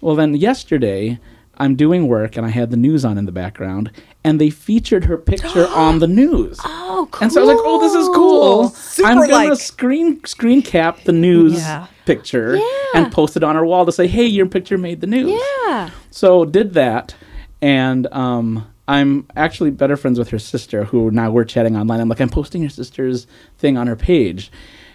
[0.00, 1.18] Well, then yesterday,
[1.58, 3.90] I'm doing work, and I had the news on in the background,
[4.24, 6.58] and they featured her picture on the news.
[6.64, 7.22] Oh, cool.
[7.24, 8.68] And so I was like, "Oh, this is cool!
[8.70, 11.86] Super I'm gonna screen screen cap the news Yeah.
[12.06, 12.62] picture Yeah.
[12.94, 15.90] and post it on our wall to say, "Hey, your picture made the news." Yeah.
[16.10, 17.14] So did that,
[17.62, 22.00] and um, I'm actually better friends with her sister, who now we're chatting online.
[22.00, 23.26] I'm like, I'm posting your sister's
[23.58, 24.50] thing on her page,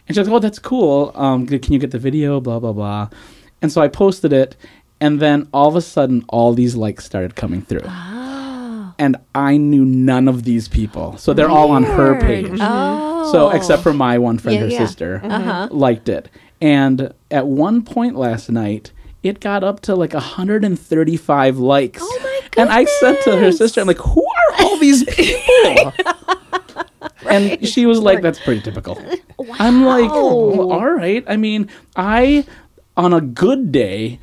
[0.08, 1.12] and she's like, "Oh, that's cool.
[1.16, 2.40] Um, can you get the video?
[2.40, 3.10] Blah blah blah."
[3.62, 4.56] And so I posted it,
[5.02, 7.82] and then all of a sudden, all these likes started coming through.
[9.02, 12.22] And I knew none of these people, so they're all on her Weird.
[12.22, 12.58] page.
[12.60, 13.32] Oh.
[13.32, 14.78] So except for my one friend, Yeah, her yeah.
[14.86, 15.68] sister, Uh-huh.
[15.72, 16.28] liked it.
[16.60, 18.92] And at one point last night,
[19.24, 22.02] it got up to like 135 likes.
[22.04, 22.58] Oh my goodness.
[22.58, 25.94] And I said to her sister, I'm like, who are all these people?
[27.30, 28.98] And she was like, that's pretty typical.
[29.60, 31.24] I'm like, well, all right.
[31.28, 32.46] I mean, I,
[32.98, 34.20] on a good day,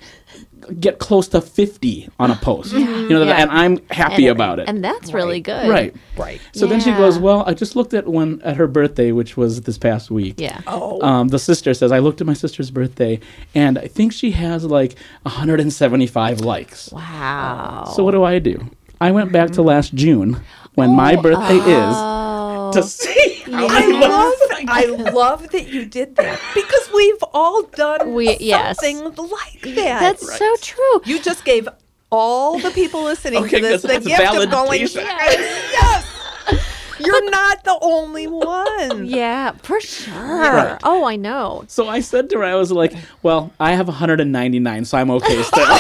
[0.81, 2.73] get close to 50 on a post.
[2.73, 3.35] You know, Yeah.
[3.43, 4.69] and I'm happy And- about it.
[4.69, 5.69] And that's really good.
[5.69, 5.95] right.
[6.17, 6.41] Right.
[6.53, 9.61] So then she goes, "Well, I just looked at one at her birthday, which was
[9.63, 10.35] this past week.
[10.39, 10.61] Yeah.
[10.67, 11.01] Oh.
[11.03, 13.21] Um, the sister says I looked at my sister's birthday,
[13.55, 16.91] and I think she has like 175 likes.
[16.93, 17.93] Wow.
[17.95, 18.69] So what do I do?
[19.01, 20.41] I went back to last June
[20.75, 21.91] when my birthday Oh.
[21.91, 21.97] is
[22.73, 24.35] to see how I love
[24.69, 28.79] I love that you did that because we've all done We- yes.
[28.81, 30.01] something like that.
[30.01, 31.01] That's so true.
[31.05, 31.69] you just gave
[32.11, 35.03] all the people listening Okay, to this the That's gift of going validation.
[35.05, 36.13] yes.
[36.99, 39.05] You're not the only one.
[39.07, 40.15] Yeah, for sure.
[40.15, 40.79] Right.
[40.83, 41.65] Oh, I know.
[41.69, 45.43] So I said to her, I was like, well, I have 199, so I'm okay
[45.43, 45.67] still.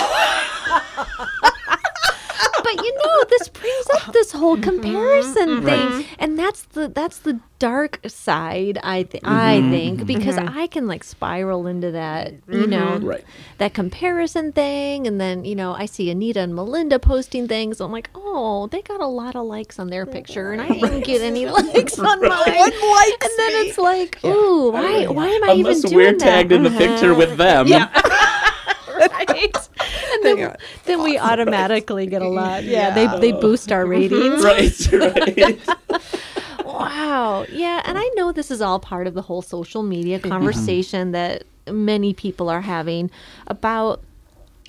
[3.28, 4.70] But you know, this brings up this whole mm-hmm.
[4.70, 5.66] comparison mm-hmm.
[5.66, 6.06] thing, Right.
[6.18, 8.78] and that's the that's the dark side.
[8.82, 9.70] I th- I mm-hmm.
[9.70, 13.24] think because I can like spiral into that, you know, Right.
[13.58, 17.80] that comparison thing, and then you know I see Anita and Melinda posting things.
[17.80, 21.04] I'm like, oh, they got a lot of likes on their picture, and I didn't
[21.04, 22.30] get any likes on mine.
[22.30, 23.68] one likes and then me.
[23.68, 25.92] it's like, ooh, why why am I Unless even doing that?
[25.92, 27.18] Unless we're tagged in the picture uh-huh.
[27.18, 27.66] with them.
[28.96, 29.56] right?
[30.26, 32.64] And then, then we automatically get a lot.
[32.76, 34.12] Yeah, they they boost our mm-hmm.
[34.12, 34.44] ratings.
[34.44, 34.92] Right,
[35.38, 36.02] right.
[36.64, 37.46] Wow.
[37.50, 40.28] Yeah, and I know this is all part of the whole social media mm-hmm.
[40.28, 43.10] conversation that many people are having
[43.46, 44.02] about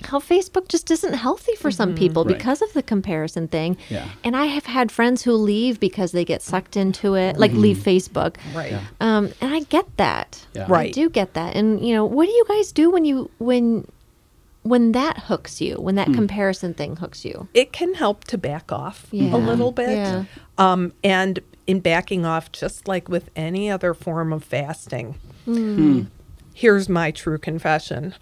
[0.04, 1.98] how Facebook just isn't healthy for some mm-hmm.
[1.98, 2.36] people Right.
[2.36, 3.76] because of the comparison thing.
[3.88, 4.08] Yeah.
[4.22, 7.78] And I have had friends who leave because they get sucked into it, like leave
[7.78, 8.36] Facebook.
[8.54, 8.72] Right.
[8.72, 8.82] Yeah.
[9.00, 10.46] Um, and I get that.
[10.54, 10.72] Yeah.
[10.72, 11.56] I do get that.
[11.56, 13.86] And you know, what do you guys do when you when
[14.62, 16.14] when that hooks you, when that hmm.
[16.14, 17.48] comparison thing hooks you?
[17.54, 19.34] It can help to back off Yeah.
[19.34, 19.90] a little bit.
[19.90, 20.24] Yeah.
[20.56, 25.76] Um, and in backing off, just like with any other form of fasting, hmm.
[25.76, 26.02] Hmm.
[26.54, 28.14] here's my true confession.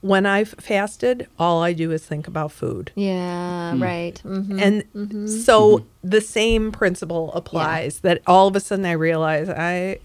[0.00, 2.92] When I've fasted, all I do is think about food.
[2.94, 4.20] Yeah, right.
[4.24, 4.58] Mm-hmm.
[4.60, 4.80] Mm-hmm.
[4.92, 9.98] hmm And so the same principle applies that all of a sudden I realize I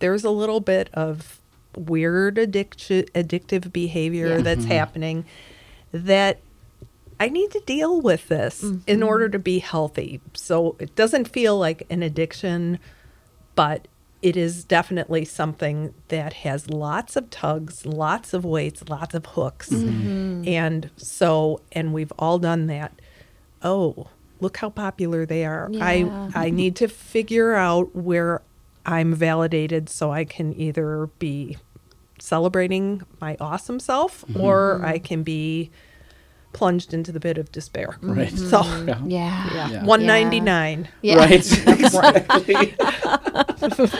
[0.00, 1.40] there's a little bit of
[1.76, 4.42] weird addiction addictive behavior Yeah.
[4.42, 4.72] that's mm-hmm.
[4.72, 5.24] happening
[5.92, 6.40] that
[7.20, 9.02] I need to deal with this in mm-hmm.
[9.04, 10.20] order to be healthy.
[10.34, 12.80] So it doesn't feel like an addiction,
[13.54, 13.86] but
[14.22, 19.70] it is definitely something that has lots of tugs, lots of weights, lots of hooks.
[19.70, 20.48] Mm-hmm.
[20.48, 22.92] And so, and we've all done that.
[23.62, 24.08] Oh,
[24.40, 25.68] look how popular they are.
[25.70, 25.84] Yeah.
[25.84, 28.42] I I need to figure out where
[28.84, 31.56] I'm validated so I can either be
[32.18, 34.40] celebrating my awesome self mm-hmm.
[34.40, 35.70] or I can be
[36.52, 37.96] plunged into the pit of despair.
[38.00, 38.32] Right.
[38.32, 39.00] So, Yeah.
[39.06, 39.70] Yeah.
[39.70, 39.84] Yeah.
[39.84, 40.88] 199.
[41.00, 41.16] Yeah.
[41.16, 41.32] Right.
[41.66, 42.74] exactly.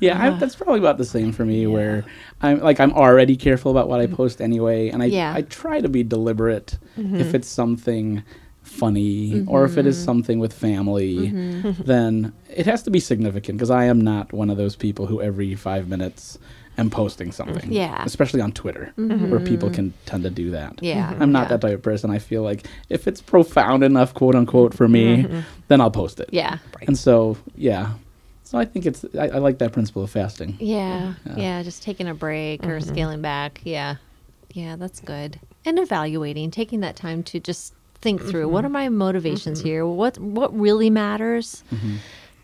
[0.00, 1.66] yeah, I, that's probably about the same for me.
[1.66, 2.04] Where
[2.40, 4.16] I'm like I'm already careful about what I mm-hmm.
[4.16, 5.32] post anyway, and I Yeah.
[5.34, 7.16] I try to be deliberate mm-hmm.
[7.16, 8.22] if it's something
[8.66, 10.04] funny or if it is mm-hmm.
[10.04, 11.82] something with family mm-hmm.
[11.84, 15.22] then it has to be significant because i am not one of those people who
[15.22, 16.38] every five minutes
[16.78, 18.02] am posting something Yeah.
[18.04, 19.30] especially on twitter mm-hmm.
[19.30, 21.14] where people can tend to do that Yeah.
[21.20, 21.56] i'm not Yeah.
[21.56, 25.26] that type of person i feel like if it's profound enough quote unquote for me
[25.68, 26.58] then i'll post it Yeah.
[26.86, 27.94] and so, yeah.
[28.44, 30.56] So I think it's I, I like that principle of fasting.
[30.60, 31.14] Yeah.
[31.26, 31.36] Yeah.
[31.36, 31.62] Yeah.
[31.64, 33.60] Just taking a break or scaling back.
[33.64, 33.96] Yeah.
[34.52, 35.40] Yeah, that's good.
[35.64, 37.74] And evaluating, taking that time to just
[38.06, 38.72] think through what are mm-hmm.
[38.74, 39.68] my motivations mm-hmm.
[39.68, 39.86] here?
[39.86, 41.64] What what really matters?
[41.74, 41.96] Mm-hmm.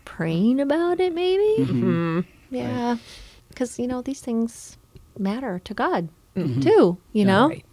[0.03, 2.25] Praying about it maybe?
[2.49, 2.97] Yeah.
[3.55, 4.77] Cuz you know, these things
[5.17, 7.47] matter to God too, you know?
[7.49, 7.65] Right.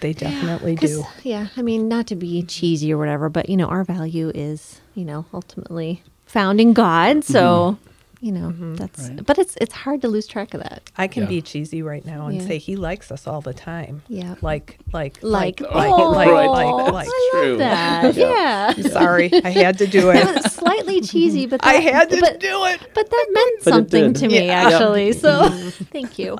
[0.00, 1.06] They definitely 'Cause, do.
[1.22, 4.80] Yeah, I mean, not to be cheesy or whatever, but you know, our value is,
[4.94, 7.24] you know, ultimately found in God.
[7.24, 7.78] So,
[8.22, 8.76] you know, mm-hmm.
[8.76, 9.08] that's.
[9.08, 9.26] Right.
[9.26, 10.90] But it's it's hard to lose track of that.
[10.96, 11.28] I can Yeah.
[11.28, 12.46] be cheesy right now and Yeah.
[12.46, 14.02] say he likes us all the time.
[14.08, 14.36] Yeah.
[14.40, 17.08] Like, like, Like, like, oh, like, right, like, like.
[17.08, 17.48] I true.
[17.50, 18.14] love that.
[18.14, 18.72] Yeah.
[18.90, 20.50] Sorry, I had to do it.
[20.52, 22.80] Slightly cheesy, but I had to but, do it.
[22.94, 24.68] But that meant But something to me, Yeah.
[24.68, 25.12] actually.
[25.14, 25.48] So
[25.90, 26.38] thank you.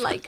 [0.00, 0.26] like,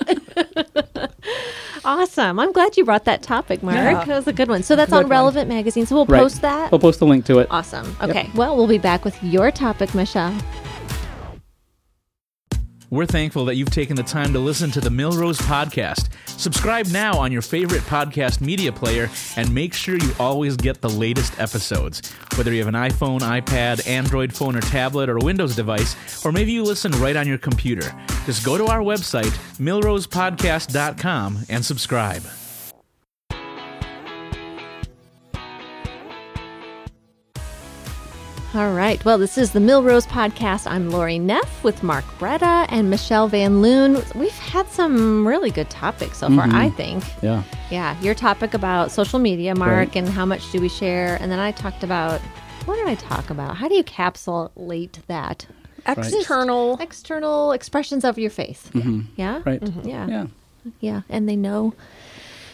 [1.84, 2.38] awesome.
[2.38, 3.76] I'm glad you brought that topic, Mark.
[3.76, 4.04] Yeah.
[4.04, 4.62] That was a good one.
[4.62, 5.10] So that's Good on one.
[5.10, 5.84] Relevant Magazine.
[5.84, 6.20] So we'll Right.
[6.20, 6.70] post that.
[6.70, 7.48] We'll post the link to it.
[7.50, 7.96] Awesome.
[8.00, 8.30] Okay.
[8.36, 10.34] Well, we'll be back with your topic, Michelle.
[12.92, 16.10] We're thankful that you've taken the time to listen to the Milrose Podcast.
[16.26, 20.90] Subscribe now on your favorite podcast media player and make sure you always get the
[20.90, 22.02] latest episodes.
[22.36, 26.32] Whether you have an iPhone, iPad, Android phone or tablet, or a Windows device, or
[26.32, 27.94] maybe you listen right on your computer,
[28.26, 32.22] just go to our website, milrosepodcast.com, and subscribe.
[38.54, 39.02] All right.
[39.02, 40.70] Well, this is the Milrose Podcast.
[40.70, 44.02] I'm Lori Neff with Mark Bretta and Michelle Van Loon.
[44.14, 46.54] We've had some really good topics so far, mm-hmm.
[46.56, 47.02] I think.
[47.22, 47.44] Yeah.
[47.70, 47.98] Yeah.
[48.02, 49.96] Your topic about social media, Mark, Right.
[49.96, 51.16] and how much do we share?
[51.22, 52.20] And then I talked about
[52.66, 53.56] what did I talk about?
[53.56, 55.46] How do you capsulate that?
[55.86, 56.76] External.
[56.78, 58.70] External expressions of your faith.
[58.74, 59.00] Mm-hmm.
[59.16, 59.40] Yeah.
[59.46, 59.62] Right.
[59.62, 59.88] Mm-hmm.
[59.88, 60.06] Yeah.
[60.08, 60.26] Yeah.
[60.78, 61.74] Yeah, and they know,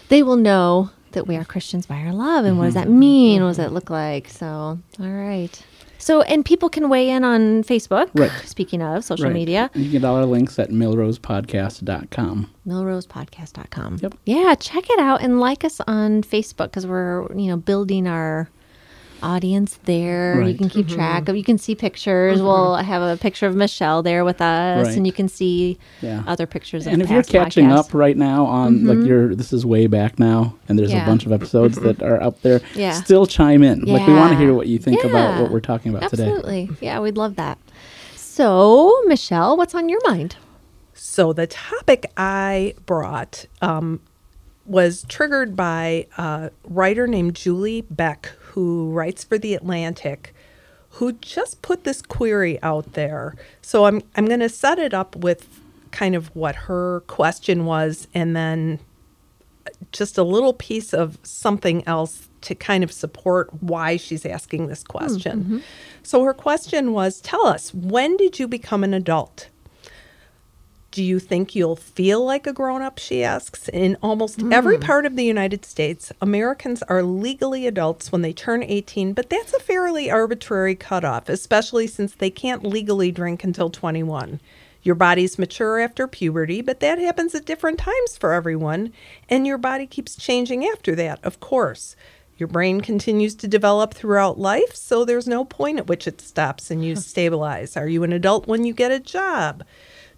[0.08, 2.44] they will know that we are Christians by our love.
[2.46, 2.88] And what does Mm-hmm.
[2.88, 3.42] that mean?
[3.42, 4.28] What does that look like?
[4.30, 5.62] So, all right.
[5.98, 8.08] So, and people can weigh in on Facebook.
[8.14, 8.30] Right.
[8.44, 9.34] Speaking of social Right.
[9.34, 12.50] media, you get all our links at milrosepodcast.com.
[12.66, 13.98] milrosepodcast.com.
[14.02, 14.14] Yep.
[14.24, 18.48] Yeah, check it out and like us on Facebook because we're, you know, building our
[19.22, 20.40] audience there.
[20.42, 20.96] You can keep mm-hmm.
[20.96, 21.37] track of.
[21.37, 22.38] You can see pictures.
[22.38, 22.46] Mm-hmm.
[22.46, 24.96] We'll have a picture of Michelle there with us, Right.
[24.96, 26.22] and you can see Yeah.
[26.26, 26.87] other pictures.
[26.87, 27.78] and of if you're catching podcasts.
[27.78, 29.07] up right now on like mm-hmm.
[29.07, 31.02] you're this is way back now and there's Yeah.
[31.02, 32.92] a bunch of episodes that are up there Yeah.
[32.92, 35.94] still chime in like we want to hear what you think about what we're talking
[35.94, 36.70] about today Absolutely.
[36.81, 37.59] Yeah, we'd love that.
[38.16, 40.37] So, Michelle, what's on your mind?
[40.94, 44.00] So the topic I brought um,
[44.66, 50.34] was triggered by a writer named Julie Beck, who writes for The Atlantic,
[50.90, 53.36] who just put this query out there.
[53.62, 55.60] So I'm I'm going to set it up with
[55.92, 58.80] kind of what her question was, and then
[59.92, 64.82] just a little piece of something else to kind of support why she's asking this
[64.82, 65.44] hmm, question.
[65.44, 65.58] Mm-hmm.
[66.02, 69.50] So her question was Tell us, when did you become an adult?
[70.90, 72.98] Do you think you'll feel like a grown up?
[72.98, 73.68] She asks.
[73.68, 74.83] In almost every hmm.
[74.83, 79.53] part of the United States, Americans are legally adults when they turn 18, but that's
[79.53, 84.40] a fairly arbitrary cutoff, especially since they can't legally drink until 21.
[84.83, 88.92] Your bodies mature after puberty, but that happens at different times for everyone,
[89.29, 91.96] and your body keeps changing after that, of course.
[92.38, 96.70] Your brain continues to develop throughout life, so there's no point at which it stops
[96.70, 97.77] and you stabilize.
[97.77, 99.64] Are you an adult when you get a job?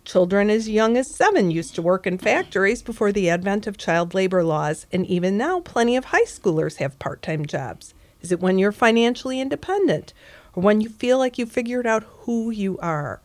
[0.05, 4.15] Children as young as seven used to work in factories before the advent of child
[4.15, 7.95] labor laws, and even now, plenty of high schoolers have part time jobs.
[8.21, 10.13] Is it when you're financially independent
[10.55, 13.21] or when you feel like you figured out who you are?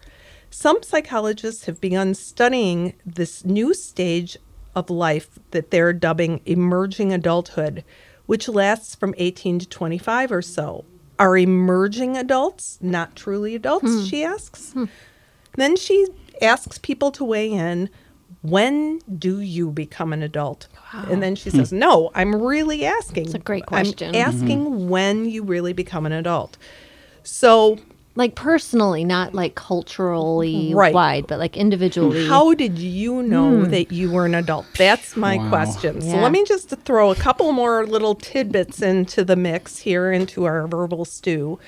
[0.49, 4.37] Some psychologists have begun studying this new stage
[4.75, 7.83] of life that they're dubbing emerging adulthood,
[8.25, 10.85] which lasts from 18 to 25 or so.
[11.17, 13.87] Are emerging adults not truly adults?
[13.87, 14.03] Hmm.
[14.05, 14.73] She asks.
[14.73, 14.85] Hmm.
[15.57, 16.05] Then she
[16.41, 17.89] asks people to weigh in.
[18.41, 20.67] When do you become an adult?
[21.09, 23.25] And then she says, No, I'm really asking.
[23.25, 24.07] It's a great question.
[24.07, 24.15] I'm question.
[24.15, 26.57] asking when you really become an adult.
[27.23, 27.77] So,
[28.17, 30.93] Like personally, not like culturally Right.
[30.93, 32.27] wide, but like individually.
[32.27, 33.69] how did you know Hmm.
[33.71, 34.67] that you were an adult?
[34.77, 35.49] That's my Wow.
[35.49, 35.99] question.
[36.01, 36.21] So, Yeah.
[36.23, 40.65] let me just throw a couple more little tidbits into the mix here, into our
[40.67, 41.59] verbal stew.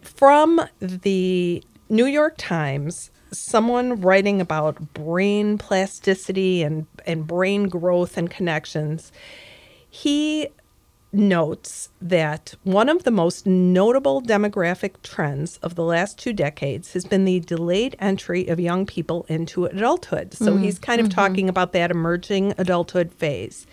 [0.00, 8.30] From the New York Times, someone writing about brain plasticity and, and brain growth and
[8.30, 9.12] connections,
[9.88, 10.48] he
[11.14, 17.04] notes that one of the most notable demographic trends of the last two decades has
[17.04, 20.34] been the delayed entry of young people into adulthood.
[20.34, 20.64] So mm-hmm.
[20.64, 21.14] he's kind of mm-hmm.
[21.14, 23.66] talking about that emerging adulthood phase.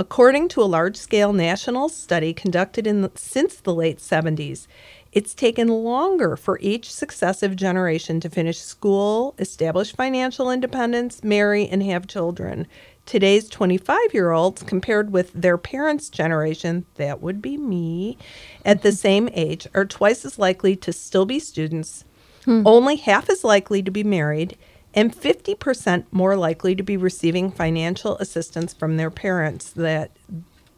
[0.00, 4.68] According to a large scale national study conducted in the, since the late 70s,
[5.12, 11.82] it's taken longer for each successive generation to finish school, establish financial independence, marry, and
[11.82, 12.66] have children.
[13.06, 18.18] Today's 25 year olds, compared with their parents' generation, that would be me,
[18.66, 22.04] at the same age, are twice as likely to still be students,
[22.44, 22.62] hmm.
[22.66, 24.58] only half as likely to be married,
[24.92, 29.70] and 50% more likely to be receiving financial assistance from their parents.
[29.70, 30.10] That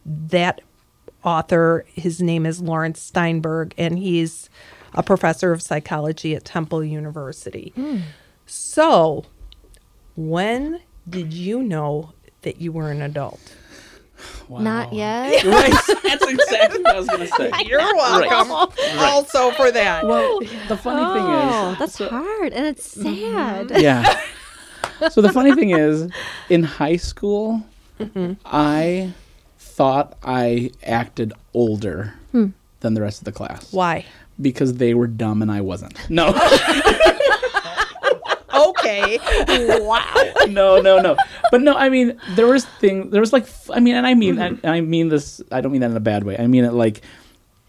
[0.05, 0.61] that
[1.23, 4.49] author, his name is Laurence Steinberg, and he's
[4.93, 7.73] a professor of psychology at Temple University.
[8.45, 9.25] So,
[10.15, 13.55] when did you know that you were an adult?
[14.49, 15.43] Not yet.
[15.45, 15.71] right
[16.03, 18.51] that's exactly what i was gonna say You're welcome.
[18.99, 20.05] Also for that.
[20.05, 23.69] well the funny Oh, thing is oh, that's hard and it's mm-hmm.
[23.69, 23.81] sad.
[23.81, 24.19] yeah
[25.09, 26.11] so the funny thing is
[26.49, 27.63] in high school
[27.99, 28.33] mm-hmm.
[28.45, 29.11] i
[29.81, 32.49] thought i acted older hmm.
[32.81, 34.05] than the rest of the class Why?
[34.39, 36.31] because they were dumb and i wasn't no
[38.53, 39.17] Okay.
[39.79, 40.33] wow.
[40.49, 41.15] no, no, no.
[41.49, 43.09] But no, I mean, there was thing.
[43.09, 45.41] There was like, I mean, and I mean, and I mean this.
[45.51, 46.37] I don't mean that in a bad way.
[46.37, 47.01] I mean it like,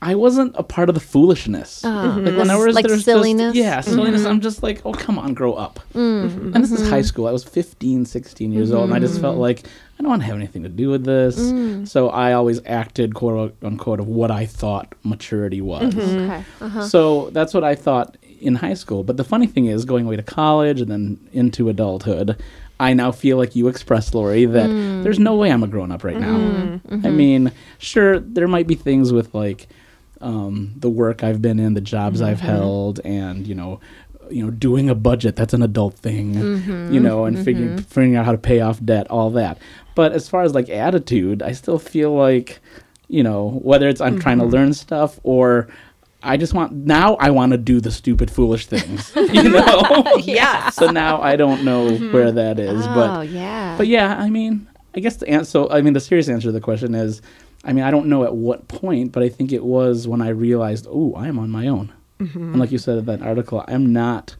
[0.03, 1.83] I wasn't a part of the foolishness.
[1.85, 1.88] Ah.
[1.88, 2.37] Like mm-hmm.
[2.37, 3.55] when I was like there was silliness?
[3.55, 3.91] Just, yeah, mm-hmm.
[3.91, 4.25] silliness.
[4.27, 5.79] I'm just like, oh come on, grow up.
[5.95, 6.55] Mm-hmm.
[6.55, 7.29] And this is high school.
[7.29, 9.65] I was 15, 16 years old, and I just felt like
[9.99, 11.38] I don't want to have anything to do with this.
[11.38, 11.87] Mm.
[11.87, 15.97] So I always acted quote unquote of what I thought maturity was.
[15.97, 16.45] Okay.
[16.61, 16.85] Uh-huh.
[16.88, 19.05] So that's what I thought in high school.
[19.05, 22.43] But the funny thing is, going away to college and then into adulthood,
[22.81, 25.05] I now feel like you expressed, Lori, that mm.
[25.05, 26.81] there's no way I'm a grown up right now.
[26.91, 29.69] I mean, sure, there might be things with like
[30.23, 32.47] um, the work I've been in, the jobs I've mm-hmm.
[32.47, 33.81] held, and you know.
[34.31, 37.03] You know, doing a budget, that's an adult thing, you mm-hmm.
[37.03, 37.79] know, and figuring mm-hmm.
[37.79, 39.59] figuring out how to pay off debt, all that.
[39.94, 42.61] But as far as like attitude, I still feel like,
[43.09, 45.69] you know, whether it's I'm trying to learn stuff or
[46.23, 50.05] I just want now I want to do the stupid foolish things, you know.
[50.23, 50.71] Yeah.
[50.71, 53.77] so now I don't know where that is, oh, but yeah.
[53.77, 55.51] but yeah, I mean, I guess the answer.
[55.51, 57.23] So I mean, the serious answer to the question is,
[57.65, 60.29] I mean, I don't know at what point, but I think it was when I
[60.31, 61.92] realized, oh, I am on my own.
[62.19, 62.38] Mm-hmm.
[62.38, 64.37] And like you said in that article, I'm not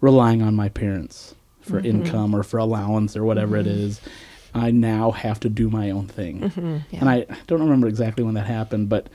[0.00, 2.04] relying on my parents for mm-hmm.
[2.04, 3.86] income or for allowance or whatever it mm-hmm.
[3.86, 4.00] is.
[4.54, 6.84] I now have to do my own thing.
[6.90, 7.00] Yeah.
[7.00, 9.08] And I don't remember exactly when that happened, but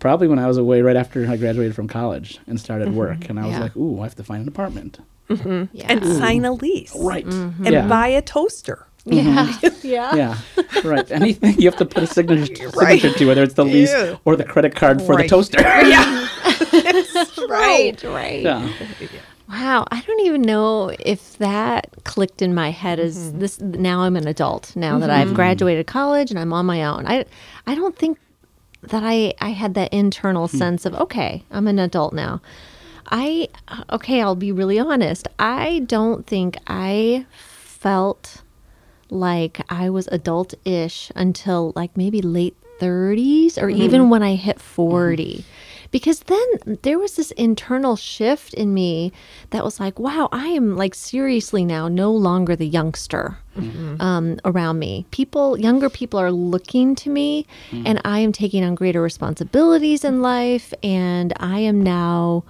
[0.00, 3.28] probably when I was away right after I graduated from college and started work.
[3.28, 3.60] And I was Yeah.
[3.60, 4.98] like, ooh, I have to find an apartment.
[5.28, 5.66] Yeah.
[5.88, 6.94] and sign a lease.
[6.96, 7.24] Right.
[7.24, 7.86] And yeah.
[7.86, 8.86] buy a toaster.
[9.06, 9.86] Mm-hmm.
[9.86, 10.14] yeah.
[10.16, 10.36] yeah.
[10.56, 11.10] yeah, right.
[11.10, 13.00] Anything you have to put a signature, Right.
[13.00, 14.18] signature to, whether it's the lease Ew.
[14.24, 15.60] or the credit card for the toaster.
[15.60, 16.28] Yeah.
[17.48, 18.42] Right, right.
[18.42, 18.68] yeah.
[19.48, 23.38] Wow, I don't even know if that clicked in my head as mm-hmm.
[23.38, 25.36] this now I'm an adult now that I've mm-hmm.
[25.36, 27.06] graduated college and I'm on my own.
[27.06, 27.24] I
[27.66, 28.18] I don't think
[28.82, 30.56] that I I had that internal hmm.
[30.56, 32.40] sense of okay, I'm an adult now.
[33.08, 33.48] I
[33.90, 35.28] okay, I'll be really honest.
[35.38, 37.24] I don't think I
[37.62, 38.42] felt
[39.10, 43.82] like I was adult-ish until like maybe late 30s or mm-hmm.
[43.82, 45.24] even when I hit 40.
[45.24, 45.40] Mm-hmm.
[45.92, 49.12] Because then there was this internal shift in me
[49.50, 54.00] that was like, wow, I am like seriously now no longer the youngster mm-hmm.
[54.00, 55.06] um, around me.
[55.10, 57.84] People, younger people are looking to me, mm.
[57.86, 62.44] and I am taking on greater responsibilities in life, and I am now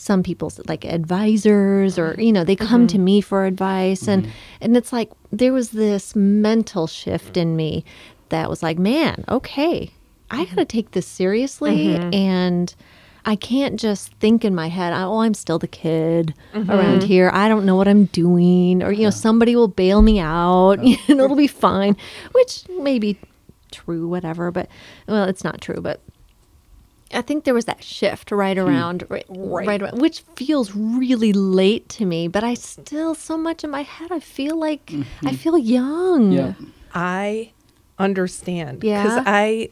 [0.00, 3.04] some people's like advisors or you know they come to mm-hmm.
[3.04, 4.08] me for advice.
[4.08, 4.32] And mm-hmm.
[4.62, 7.84] and it's like there was this mental shift in me
[8.30, 9.90] that was like man okay
[10.30, 10.54] i mm-hmm.
[10.54, 12.74] gotta take this seriously and
[13.24, 17.30] i can't just think in my head oh i'm still the kid around here.
[17.32, 18.82] I don't know what i'm doing.
[18.82, 21.96] Or you know somebody will bail me out and it'll be fine
[22.32, 23.18] which may be
[23.70, 24.68] true whatever but
[25.06, 26.00] well it's not true but
[27.12, 28.64] I think there was that shift right hmm.
[28.64, 29.82] around, right, right.
[29.82, 32.28] around, which feels really late to me.
[32.28, 35.26] But I still, so much in my head, I feel like mm-hmm.
[35.26, 36.32] I feel young.
[36.32, 36.54] Yeah.
[36.94, 37.52] I
[37.98, 38.84] understand.
[38.84, 39.02] Yeah?
[39.02, 39.70] Because I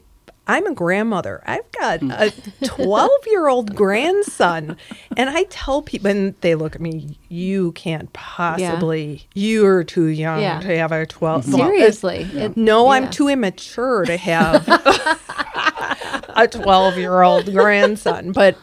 [0.49, 1.43] I'm a grandmother.
[1.45, 2.11] I've got hmm.
[2.11, 2.32] a
[2.64, 4.78] 12 year old grandson.
[5.14, 10.41] And I tell people, and they look at me, you can't possibly, you're too young
[10.41, 10.61] Yeah.
[10.61, 12.93] to have a 12 well, Seriously, uh, it- no, yeah.
[12.93, 14.64] I'm too immature to have
[16.45, 18.32] a 12 year old grandson.
[18.32, 18.57] But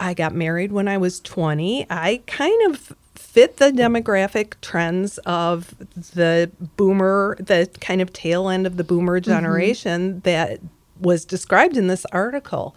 [0.00, 1.86] I got married when I was 20.
[1.90, 5.74] I kind of fit the demographic trends of
[6.14, 9.30] the boomer, the kind of tail end of the boomer mm-hmm.
[9.30, 10.60] generation that
[11.00, 12.74] was described in this article.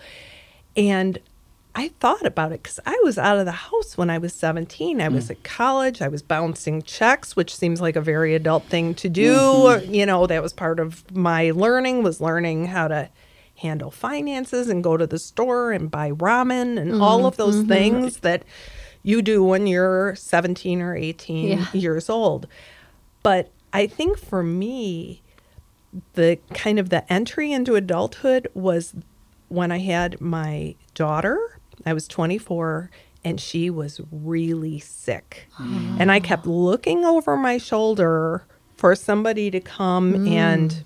[0.76, 1.20] And
[1.74, 5.00] I thought about it because I was out of the house when I was 17.
[5.00, 5.32] I was mm.
[5.32, 6.02] at college.
[6.02, 9.36] I was bouncing checks, which seems like a very adult thing to do.
[9.36, 9.94] Mm-hmm.
[9.94, 13.10] You know, that was part of my learning was learning how to
[13.62, 17.57] handle finances and go to the store and buy ramen and mm-hmm, all of those
[17.57, 17.70] mm-hmm.
[17.70, 18.43] things that
[19.03, 21.66] you do when you're 17 or 18 Yeah.
[21.74, 22.47] years old.
[23.24, 25.22] But I think for me,
[26.14, 28.93] the kind of the entry into adulthood was
[29.49, 31.59] when I had my daughter.
[31.86, 32.89] I was 24
[33.24, 35.47] and she was really sick.
[35.59, 36.22] And I ah.
[36.22, 38.45] kept looking over my shoulder
[38.76, 40.32] for somebody to come mm.
[40.32, 40.84] and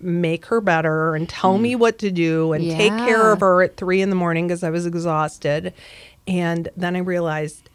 [0.00, 1.80] make her better and tell me hmm.
[1.80, 4.70] what to do and take care of her at three in the morning because I
[4.70, 5.74] was exhausted.
[6.26, 7.70] And then I realized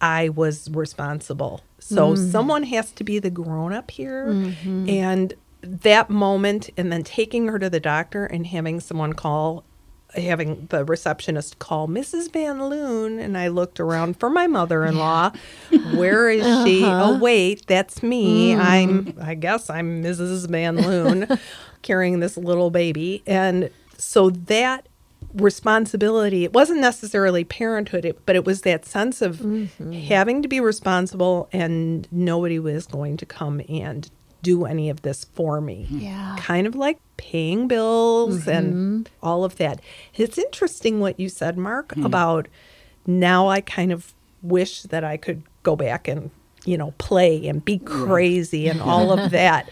[0.00, 1.62] I was responsible.
[1.78, 2.30] So hmm.
[2.30, 4.26] someone has to be the grown up here.
[4.26, 4.88] Mm-hmm.
[4.88, 9.64] And that moment, and then taking her to the doctor and having someone call,
[10.16, 12.32] having the receptionist call Mrs.
[12.32, 13.18] Van Loon.
[13.18, 15.32] And I looked around for my mother in law.
[15.94, 16.84] Where is she?
[16.84, 17.18] Oh, uh-huh.
[17.20, 18.54] wait, that's me.
[18.54, 18.60] Mm.
[18.60, 20.48] I'm, I guess I'm Mrs.
[20.48, 21.26] Van Loon
[21.82, 23.22] carrying this little baby.
[23.26, 24.88] And so that
[25.34, 29.92] responsibility it wasn't necessarily parenthood it, but it was that sense of mm-hmm.
[29.92, 34.10] having to be responsible and nobody was going to come and
[34.46, 35.86] do any of this for me.
[35.90, 35.98] Mm-hmm.
[35.98, 36.36] Yeah.
[36.38, 38.50] kind of like paying bills mm-hmm.
[38.50, 39.80] and all of that.
[40.14, 42.06] It's interesting what you said mark mm-hmm.
[42.06, 42.48] about
[43.08, 46.28] now i kind of wish that i could go back and
[46.64, 49.68] you know play and be crazy and all of that.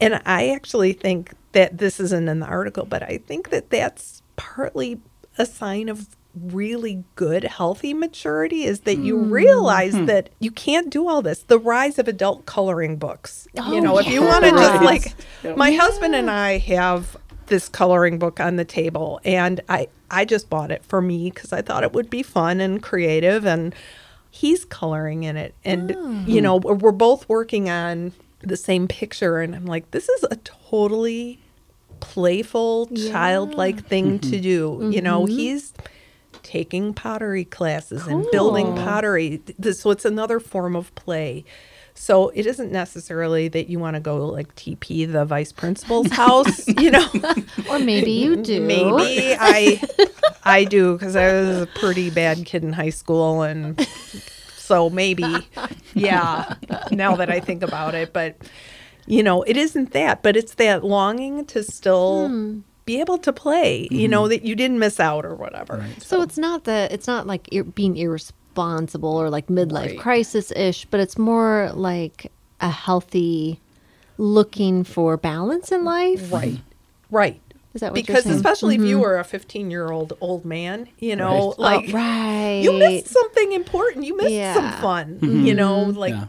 [0.00, 4.22] And I actually think that this isn't in the article, but I think that that's
[4.36, 5.00] partly
[5.36, 9.30] a sign of really good, healthy maturity is that you mm-hmm.
[9.30, 11.42] realize that you can't do all this.
[11.42, 13.48] The rise of adult coloring books.
[13.56, 15.14] Oh, you know, if oh, you want to just Right.
[15.44, 17.16] like, my husband and I have
[17.46, 21.52] this coloring book on the table, and I, I just bought it for me because
[21.52, 23.44] I thought it would be fun and creative.
[23.44, 23.74] And
[24.30, 25.54] he's coloring in it.
[25.64, 26.42] And, you mm.
[26.42, 29.38] know, we're we're both working on the same picture.
[29.40, 31.40] And I'm like, this is a totally
[31.98, 34.42] playful, childlike thing to mm-hmm.
[34.42, 34.90] do.
[34.92, 35.36] You know, mm-hmm.
[35.36, 35.74] he's
[36.50, 39.40] taking pottery classes and building pottery.
[39.70, 41.44] So it's another form of play.
[41.94, 46.66] So it isn't necessarily that you want to go like TP the vice principal's house,
[46.66, 47.06] you know.
[47.70, 48.60] Or maybe you do.
[48.60, 49.80] Maybe I
[50.42, 53.80] I do because I was a pretty bad kid in high school and
[54.56, 55.24] so maybe
[55.94, 56.54] yeah,
[56.90, 58.36] now that I think about it, but
[59.06, 62.60] you know, it isn't that, but it's that longing to still Hmm.
[62.90, 64.10] Be able to play, you mm-hmm.
[64.10, 65.86] know, that you didn't miss out or whatever.
[65.98, 69.98] So it's not the it's not like ir- being irresponsible or like midlife Right.
[69.98, 73.60] crisis ish, but it's more like a healthy
[74.18, 76.32] looking for balance in life.
[76.32, 76.58] Right.
[77.10, 77.40] Right.
[77.74, 78.36] Is that what you're because saying?
[78.36, 79.02] especially if you mm-hmm.
[79.02, 81.54] were a 15 year old old man, you know, Right.
[81.58, 82.60] Oh, like right.
[82.64, 84.04] you missed something important.
[84.04, 84.80] You missed some Yeah.
[84.80, 85.46] fun, mm-hmm.
[85.46, 86.26] you know, like Yeah.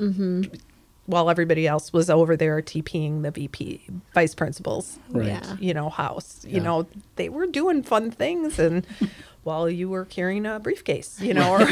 [1.11, 3.81] While everybody else was over there TPing the VP
[4.15, 5.27] vice principals, Right.
[5.27, 5.55] Yeah.
[5.59, 6.43] you know, house.
[6.47, 6.87] You know,
[7.17, 8.85] they were doing fun things and
[9.43, 11.59] while you were carrying a briefcase, you know, or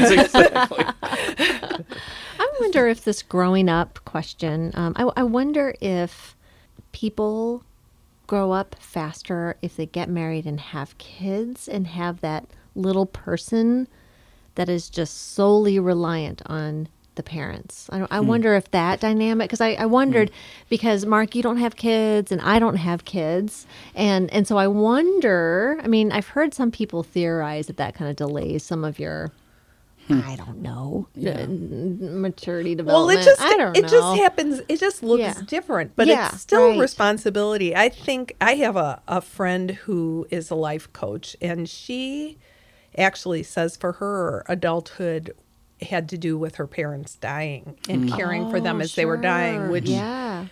[1.02, 1.84] I
[2.60, 6.36] wonder if this growing up question, um, I, I wonder if
[6.92, 7.64] people
[8.28, 13.88] grow up faster if they get married and have kids and have that little person
[14.56, 16.88] that is just solely reliant on
[17.20, 17.90] the parents.
[17.92, 20.32] I, I wonder if that dynamic, because I, I wondered,
[20.70, 23.68] because Mark, you don't have kids and I don't have kids.
[23.94, 28.10] And, and so I wonder, I mean, I've heard some people theorize that that kind
[28.10, 29.32] of delays some of your,
[30.10, 33.20] I don't know, uh, maturity well, development.
[33.20, 33.42] it just
[33.78, 33.88] it know.
[33.90, 34.62] just happens.
[34.68, 35.36] It just looks Yeah.
[35.46, 36.80] different, but Yeah, it's still right.
[36.80, 37.76] responsibility.
[37.76, 42.38] I think I have a, a friend who is a life coach, and she
[42.98, 45.32] actually says for her adulthood
[45.82, 48.16] had to do with her parents dying and mm.
[48.16, 50.44] caring for them Oh, as they were dying, which yeah.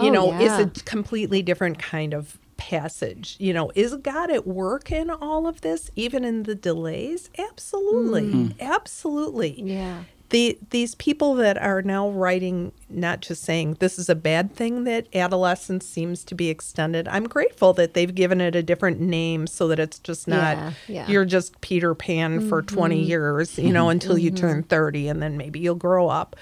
[0.00, 0.40] you Oh, know yeah.
[0.40, 3.36] is a completely different kind of passage.
[3.38, 7.30] You know, is God at work in all of this, even in the delays?
[7.38, 8.60] Absolutely, mm.
[8.60, 9.60] absolutely.
[9.60, 10.04] Yeah.
[10.34, 14.82] The, these people that are now writing, not just saying this is a bad thing
[14.82, 17.06] that adolescence seems to be extended.
[17.06, 20.72] I'm grateful that they've given it a different name so that it's just not Yeah,
[20.88, 21.08] yeah.
[21.08, 22.74] you're just Peter Pan for mm-hmm.
[22.74, 24.68] 20 years, you know, until you turn mm-hmm.
[24.68, 26.34] 30 and then maybe you'll grow up.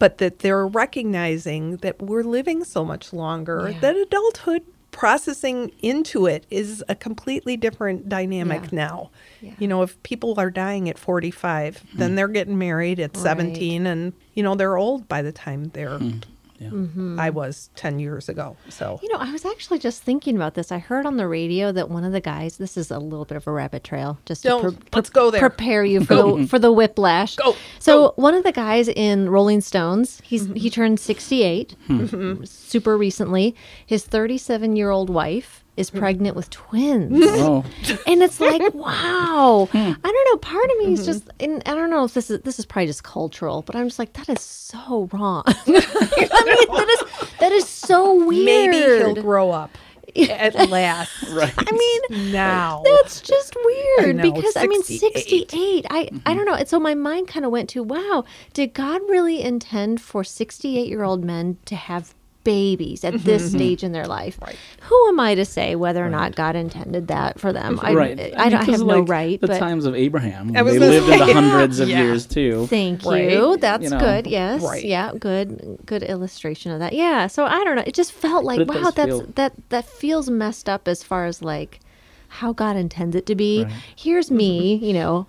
[0.00, 3.78] But that they're recognizing that we're living so much longer Yeah.
[3.78, 4.64] that adulthood
[4.96, 8.68] processing into it is a completely different dynamic Yeah.
[8.72, 9.10] now.
[9.42, 9.52] Yeah.
[9.58, 12.16] You know, if people are dying at 45, then hmm.
[12.16, 13.22] they're getting married at Right.
[13.22, 16.20] 17 and you know, they're old by the time they're hmm.
[16.58, 16.68] Yeah.
[16.68, 17.20] Mm-hmm.
[17.20, 18.56] I was 10 years ago.
[18.68, 20.72] So You know, I was actually just thinking about this.
[20.72, 22.56] I heard on the radio that one of the guys.
[22.56, 24.18] This is a little bit of a rabbit trail.
[24.26, 25.40] Just to Don't- let's go there.
[25.40, 27.36] Prepare you for the for the whiplash.
[27.36, 28.12] Go, So go.
[28.16, 30.68] one of the guys in Rolling Stones, he's he mm-hmm.
[30.68, 32.44] turned sixty mm-hmm.
[32.44, 33.54] super recently.
[33.84, 35.98] His thirty seven year old wife is mm.
[35.98, 37.24] pregnant with twins.
[37.36, 37.64] Oh,
[38.06, 39.78] and it's like wow hmm.
[39.78, 41.06] i don't know part of me is mm-hmm.
[41.06, 43.86] just and i don't know if this is this is probably just cultural but i'm
[43.86, 48.76] just like that is so wrong i mean that is that is so weird maybe
[48.76, 49.76] he'll grow up
[50.16, 51.10] at last.
[51.30, 51.52] right.
[51.56, 52.82] i mean now.
[52.84, 55.50] that's just weird know, because I mean 68.
[55.50, 56.36] 68 I I mm-hmm.
[56.36, 60.00] don't know and so my mind kind of went to wow did God really intend
[60.00, 62.14] for 68 year old men to have
[62.46, 63.56] babies at this mm-hmm.
[63.58, 64.56] stage in their life Right.
[64.82, 68.18] who am I to say whether or not God intended that for them I, right.
[68.18, 70.78] I, don't, I 'cause, have no right The but times of Abraham, I was they
[70.78, 72.02] gonna lived into say, hundreds of yeah.
[72.02, 72.66] years too.
[72.68, 73.30] Thank Right.
[73.30, 73.56] you.
[73.58, 73.98] That's You know.
[73.98, 74.26] good.
[74.26, 74.62] Yes.
[74.62, 74.84] Right.
[74.84, 75.10] Yeah.
[75.18, 75.78] Good.
[75.84, 76.92] Good illustration of that.
[76.92, 77.26] Yeah.
[77.26, 77.84] So I don't know.
[77.86, 78.74] It just felt like wow.
[78.74, 81.80] does That's feel- that that feels messed up as far as like
[82.28, 83.64] how God intends it to be.
[83.64, 83.72] Right.
[83.96, 84.76] Here's me.
[84.76, 84.84] Mm-hmm.
[84.84, 85.26] You know.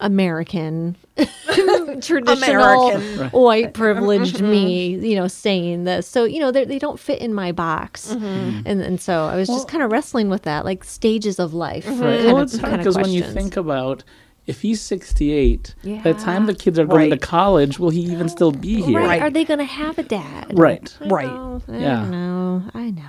[0.00, 0.96] American,
[2.00, 3.30] traditional, American.
[3.30, 4.50] White privileged mm-hmm.
[4.50, 6.06] me, you know, saying this.
[6.06, 8.66] So you know, they they don't fit in my box, mm-hmm.
[8.66, 11.86] and and so I was just kind of wrestling with that, like stages of life.
[11.86, 12.02] Mm-hmm.
[12.02, 12.16] Right.
[12.20, 14.04] kind Well, of- it's hard because when you think about
[14.46, 17.20] if he's 68, by the time the kids are going Right.
[17.20, 18.98] to college, will he even still be here?
[18.98, 19.08] Right.
[19.08, 19.22] Right.
[19.22, 20.58] Are they going to have a dad?
[20.58, 20.96] Right.
[21.00, 21.26] I Right.
[21.26, 22.04] know, I Yeah.
[22.08, 22.62] know.
[22.74, 23.02] I know.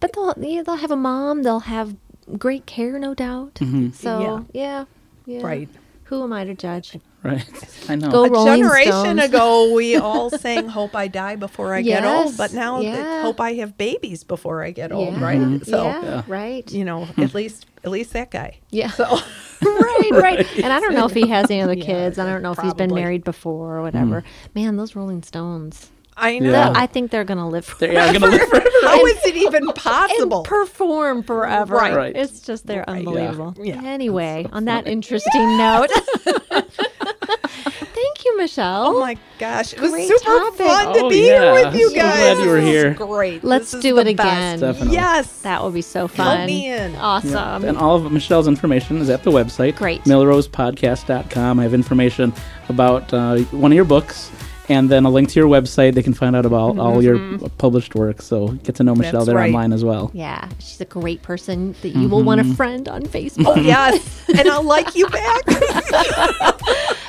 [0.00, 1.42] But they'll yeah, they'll have a mom.
[1.42, 1.94] They'll have
[2.38, 3.54] great care, no doubt.
[3.56, 3.90] Mm-hmm.
[3.90, 4.84] So yeah.
[5.26, 5.68] yeah, Right.
[6.04, 6.98] Who am I to judge?
[7.26, 7.44] Right.
[7.88, 8.10] I know.
[8.10, 9.22] Go A Rolling generation Stones.
[9.24, 12.96] ago, we all sang "Hope I Die Before I Get Old," but now yeah.
[12.96, 15.24] the "Hope I Have Babies Before I Get Old," Yeah.
[15.24, 15.66] right?
[15.66, 16.22] So yeah, Yeah.
[16.26, 16.70] right.
[16.72, 17.22] you know, hmm.
[17.22, 18.58] at least at least that guy.
[18.70, 18.90] Yeah.
[18.90, 19.04] So
[19.62, 20.46] right, right.
[20.58, 22.18] And I don't know if he has any other Yeah, kids.
[22.18, 24.20] I don't know if he's been married before or whatever.
[24.20, 24.26] Hmm.
[24.60, 25.90] Man, those Rolling Stones.
[26.18, 26.50] I know.
[26.50, 26.72] Yeah.
[26.74, 27.92] I think they're gonna live forever.
[27.92, 28.70] They're yeah, gonna live forever.
[28.84, 30.42] How is it even and possible?
[30.44, 31.74] perform forever.
[31.76, 31.94] Right.
[31.94, 32.16] Right.
[32.16, 32.98] It's just they're Right.
[33.00, 33.54] unbelievable.
[33.62, 33.82] Yeah.
[33.84, 35.90] Anyway, on that interesting note.
[38.36, 38.86] Thank you, Michelle.
[38.96, 40.66] Oh my gosh, it was Great super topic.
[40.66, 41.54] fun to Oh, be yeah.
[41.54, 42.36] here with you So guys.
[42.36, 42.94] glad you were This is here.
[42.94, 43.44] Great.
[43.44, 44.60] Let's This do the it again.
[44.60, 44.94] Definitely.
[44.94, 45.40] Yes.
[45.42, 46.46] That will be so fun.
[46.46, 46.94] me in.
[46.96, 47.64] Awesome.
[47.64, 49.76] And all of Michelle's information is at the website.
[49.76, 50.02] Great.
[50.04, 51.58] MilrosePodcast.com.
[51.60, 52.32] I have information
[52.68, 54.30] about uh, one of your books
[54.68, 55.94] and then a link to your website.
[55.94, 56.80] They can find out about mm-hmm.
[56.80, 57.46] all your mm-hmm.
[57.58, 58.22] published work.
[58.22, 59.46] So get to know Michelle That's there right.
[59.46, 60.10] online as well.
[60.14, 62.54] Yeah, she's a great person that you will want to mm-hmm.
[62.54, 63.56] friend on Facebook.
[63.56, 65.46] Oh yes, and I'll like you back.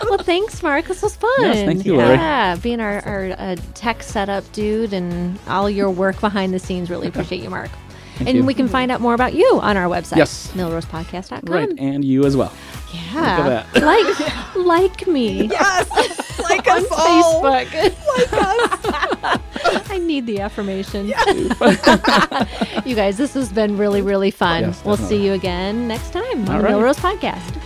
[0.04, 0.86] well, thanks, Mark.
[0.86, 1.32] This was fun.
[1.40, 2.16] Yes, thank you, Lori.
[2.16, 6.90] Yeah, being our, our uh, tech setup dude and all your work behind the scenes.
[6.90, 7.72] Really appreciate you, Mark.
[8.20, 8.44] And you.
[8.44, 10.18] we can find out more about you on our website.
[10.18, 10.52] Yes.
[10.54, 11.52] MilrosePodcast.com.
[11.54, 12.54] Right, and you as well.
[12.94, 13.64] Yeah.
[13.74, 13.84] Look at
[14.56, 15.44] Like, like me.
[15.48, 15.90] yes,
[16.40, 17.44] like us all.
[17.44, 17.98] Facebook.
[18.18, 19.42] Like us.
[19.92, 21.08] I need the affirmation.
[21.08, 22.86] Yes.
[22.86, 24.64] you guys, this has been really, really fun.
[24.64, 26.74] Yes, we'll see you again next time on All the right.
[26.74, 27.62] Milrose Podcast.